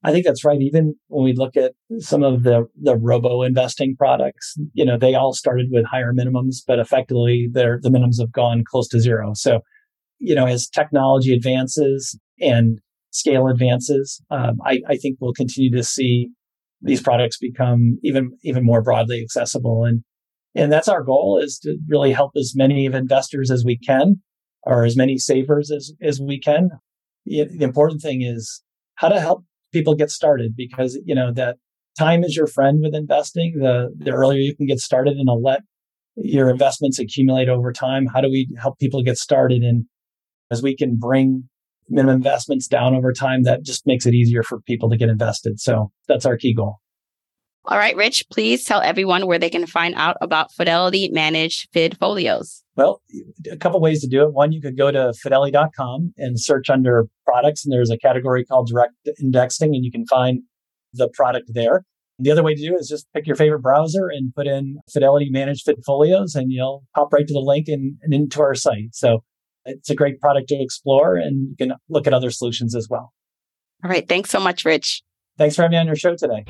I 0.05 0.11
think 0.11 0.25
that's 0.25 0.45
right. 0.45 0.61
Even 0.61 0.95
when 1.09 1.25
we 1.25 1.33
look 1.33 1.57
at 1.57 1.75
some 1.99 2.25
of 2.25 2.43
the, 2.43 2.67
the 2.81 2.97
robo 2.97 3.43
investing 3.43 3.95
products, 3.97 4.57
you 4.73 4.85
know, 4.85 4.99
they 4.99 5.15
all 5.15 5.33
started 5.33 5.69
with 5.71 5.85
higher 5.85 6.13
minimums, 6.13 6.57
but 6.67 6.81
effectively 6.81 7.49
their, 7.53 7.79
the 7.81 7.91
minimums 7.91 8.21
have 8.21 8.33
gone 8.33 8.65
close 8.67 8.89
to 8.89 9.01
zero. 9.01 9.33
So, 9.35 9.61
you 10.19 10.35
know, 10.35 10.47
as 10.47 10.69
technology 10.69 11.33
advances 11.33 12.19
and 12.41 12.81
scale 13.13 13.47
advances, 13.47 14.21
um, 14.31 14.57
I, 14.65 14.81
I 14.89 14.97
think 14.97 15.19
we'll 15.21 15.35
continue 15.35 15.71
to 15.77 15.85
see 15.85 16.31
these 16.81 17.01
products 17.01 17.39
become 17.39 17.99
even 18.03 18.33
even 18.43 18.65
more 18.65 18.83
broadly 18.83 19.21
accessible. 19.23 19.85
And 19.85 20.03
and 20.55 20.73
that's 20.73 20.89
our 20.89 21.03
goal 21.03 21.41
is 21.43 21.59
to 21.61 21.79
really 21.89 22.13
help 22.13 22.33
as 22.37 22.53
many 22.55 22.85
of 22.87 22.95
investors 22.95 23.51
as 23.51 23.65
we 23.65 23.79
can, 23.79 24.17
or 24.65 24.85
as 24.85 24.97
many 24.97 25.19
savers 25.19 25.71
as 25.71 25.93
as 26.03 26.21
we 26.21 26.41
can. 26.41 26.71
the 27.25 27.49
important 27.61 28.03
thing 28.03 28.23
is 28.23 28.63
how 28.97 29.09
to 29.09 29.21
help 29.21 29.45
people 29.73 29.95
get 29.95 30.11
started 30.11 30.53
because 30.57 30.99
you 31.05 31.15
know 31.15 31.33
that 31.33 31.57
time 31.99 32.25
is 32.25 32.37
your 32.37 32.47
friend 32.47 32.81
with 32.83 32.95
investing. 32.95 33.59
The 33.61 33.91
the 33.97 34.11
earlier 34.11 34.41
you 34.41 34.57
can 34.57 34.67
get 34.67 34.81
started 34.81 35.17
and 35.17 35.29
let 35.43 35.61
your 36.17 36.51
investments 36.51 36.99
accumulate 36.99 37.49
over 37.49 37.73
time. 37.73 38.07
How 38.07 38.21
do 38.21 38.29
we 38.29 38.49
help 38.61 38.79
people 38.79 39.03
get 39.03 39.17
started? 39.17 39.63
And 39.63 39.87
as 40.51 40.63
we 40.63 40.77
can 40.77 40.97
bring 40.99 41.49
minimum 41.89 42.17
investments 42.17 42.67
down 42.67 42.95
over 42.95 43.13
time, 43.13 43.43
that 43.45 43.63
just 43.63 43.87
makes 43.87 44.07
it 44.07 44.15
easier 44.15 44.43
for 44.43 44.61
people 44.61 44.91
to 44.91 44.97
get 44.97 45.09
invested. 45.09 45.61
So 45.61 45.93
that's 46.09 46.27
our 46.27 46.37
key 46.37 46.55
goal. 46.55 46.79
All 47.67 47.79
right, 47.79 47.95
Rich, 47.95 48.27
please 48.31 48.65
tell 48.65 48.81
everyone 48.81 49.27
where 49.27 49.39
they 49.39 49.51
can 49.51 49.67
find 49.67 49.95
out 49.95 50.17
about 50.21 50.53
Fidelity 50.53 51.11
managed 51.13 51.73
FidFolios. 51.73 52.63
Well, 52.75 53.03
a 53.51 53.57
couple 53.57 53.81
ways 53.81 54.01
to 54.01 54.09
do 54.09 54.23
it. 54.23 54.33
One, 54.33 54.51
you 54.51 54.61
could 54.61 54.77
go 54.77 54.91
to 54.91 55.13
fidelity.com 55.23 56.15
and 56.17 56.41
search 56.41 56.69
under 56.69 57.07
products, 57.25 57.65
and 57.65 57.73
there's 57.73 57.91
a 57.91 57.99
category 57.99 58.45
called 58.45 58.67
direct 58.67 58.95
indexing, 59.21 59.77
and 59.77 59.85
you 59.85 59.93
can 59.93 60.07
find 60.07 60.41
the 60.93 61.09
product 61.09 61.51
there. 61.55 61.85
The 62.19 62.33
other 62.33 62.43
way 62.43 62.55
to 62.55 62.61
do 62.61 62.75
it 62.75 62.81
is 62.81 62.89
just 62.89 63.07
pick 63.15 63.27
your 63.27 63.37
favorite 63.37 63.63
browser 63.63 64.09
and 64.09 64.35
put 64.35 64.49
in 64.49 64.79
Fidelity 64.93 65.31
Managed 65.31 65.65
FidFolios, 65.65 66.35
and 66.35 66.51
you'll 66.51 66.85
pop 66.97 67.13
right 67.13 67.27
to 67.27 67.33
the 67.33 67.41
link 67.41 67.69
and, 67.69 67.97
and 68.03 68.13
into 68.13 68.41
our 68.41 68.57
site. 68.57 68.93
So 68.93 69.23
it's 69.65 69.91
a 69.91 69.95
great 69.95 70.21
product 70.21 70.49
to 70.49 70.61
explore 70.61 71.17
and 71.17 71.51
you 71.51 71.57
can 71.57 71.77
look 71.89 72.07
at 72.07 72.15
other 72.15 72.31
solutions 72.31 72.75
as 72.75 72.89
well. 72.89 73.13
All 73.85 73.91
right. 73.91 74.09
Thanks 74.09 74.31
so 74.31 74.41
much, 74.41 74.65
Rich. 74.65 75.03
Thanks 75.39 75.57
for 75.57 75.63
having 75.63 75.77
me 75.77 75.79
on 75.79 75.87
your 75.87 75.97
show 75.97 76.15
today. 76.15 76.45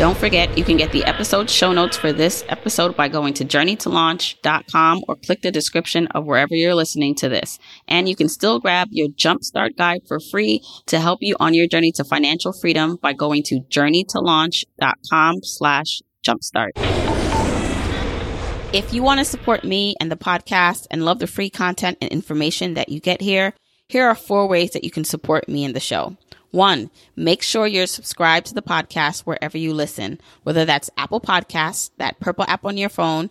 Don't 0.00 0.16
forget, 0.16 0.56
you 0.56 0.64
can 0.64 0.78
get 0.78 0.92
the 0.92 1.04
episode 1.04 1.50
show 1.50 1.72
notes 1.72 1.94
for 1.94 2.10
this 2.10 2.42
episode 2.48 2.96
by 2.96 3.08
going 3.08 3.34
to 3.34 3.44
journeytolaunch.com 3.44 5.02
or 5.06 5.16
click 5.16 5.42
the 5.42 5.50
description 5.50 6.06
of 6.06 6.24
wherever 6.24 6.54
you're 6.54 6.74
listening 6.74 7.14
to 7.16 7.28
this. 7.28 7.58
And 7.86 8.08
you 8.08 8.16
can 8.16 8.30
still 8.30 8.60
grab 8.60 8.88
your 8.92 9.08
jumpstart 9.08 9.76
guide 9.76 10.00
for 10.08 10.18
free 10.18 10.64
to 10.86 11.00
help 11.00 11.18
you 11.20 11.36
on 11.38 11.52
your 11.52 11.66
journey 11.66 11.92
to 11.96 12.04
financial 12.04 12.54
freedom 12.54 12.96
by 13.02 13.12
going 13.12 13.42
to 13.48 13.60
journeytolaunch.com 13.68 15.40
slash 15.42 16.00
jumpstart. 16.26 17.29
If 18.72 18.94
you 18.94 19.02
want 19.02 19.18
to 19.18 19.24
support 19.24 19.64
me 19.64 19.96
and 19.98 20.12
the 20.12 20.16
podcast 20.16 20.86
and 20.92 21.04
love 21.04 21.18
the 21.18 21.26
free 21.26 21.50
content 21.50 21.98
and 22.00 22.08
information 22.12 22.74
that 22.74 22.88
you 22.88 23.00
get 23.00 23.20
here, 23.20 23.52
here 23.88 24.06
are 24.06 24.14
four 24.14 24.46
ways 24.46 24.70
that 24.70 24.84
you 24.84 24.92
can 24.92 25.02
support 25.02 25.48
me 25.48 25.64
and 25.64 25.74
the 25.74 25.80
show. 25.80 26.16
One, 26.52 26.88
make 27.16 27.42
sure 27.42 27.66
you're 27.66 27.88
subscribed 27.88 28.46
to 28.46 28.54
the 28.54 28.62
podcast 28.62 29.22
wherever 29.22 29.58
you 29.58 29.74
listen, 29.74 30.20
whether 30.44 30.64
that's 30.64 30.88
Apple 30.96 31.20
Podcasts, 31.20 31.90
that 31.98 32.20
purple 32.20 32.44
app 32.46 32.64
on 32.64 32.76
your 32.76 32.88
phone, 32.90 33.30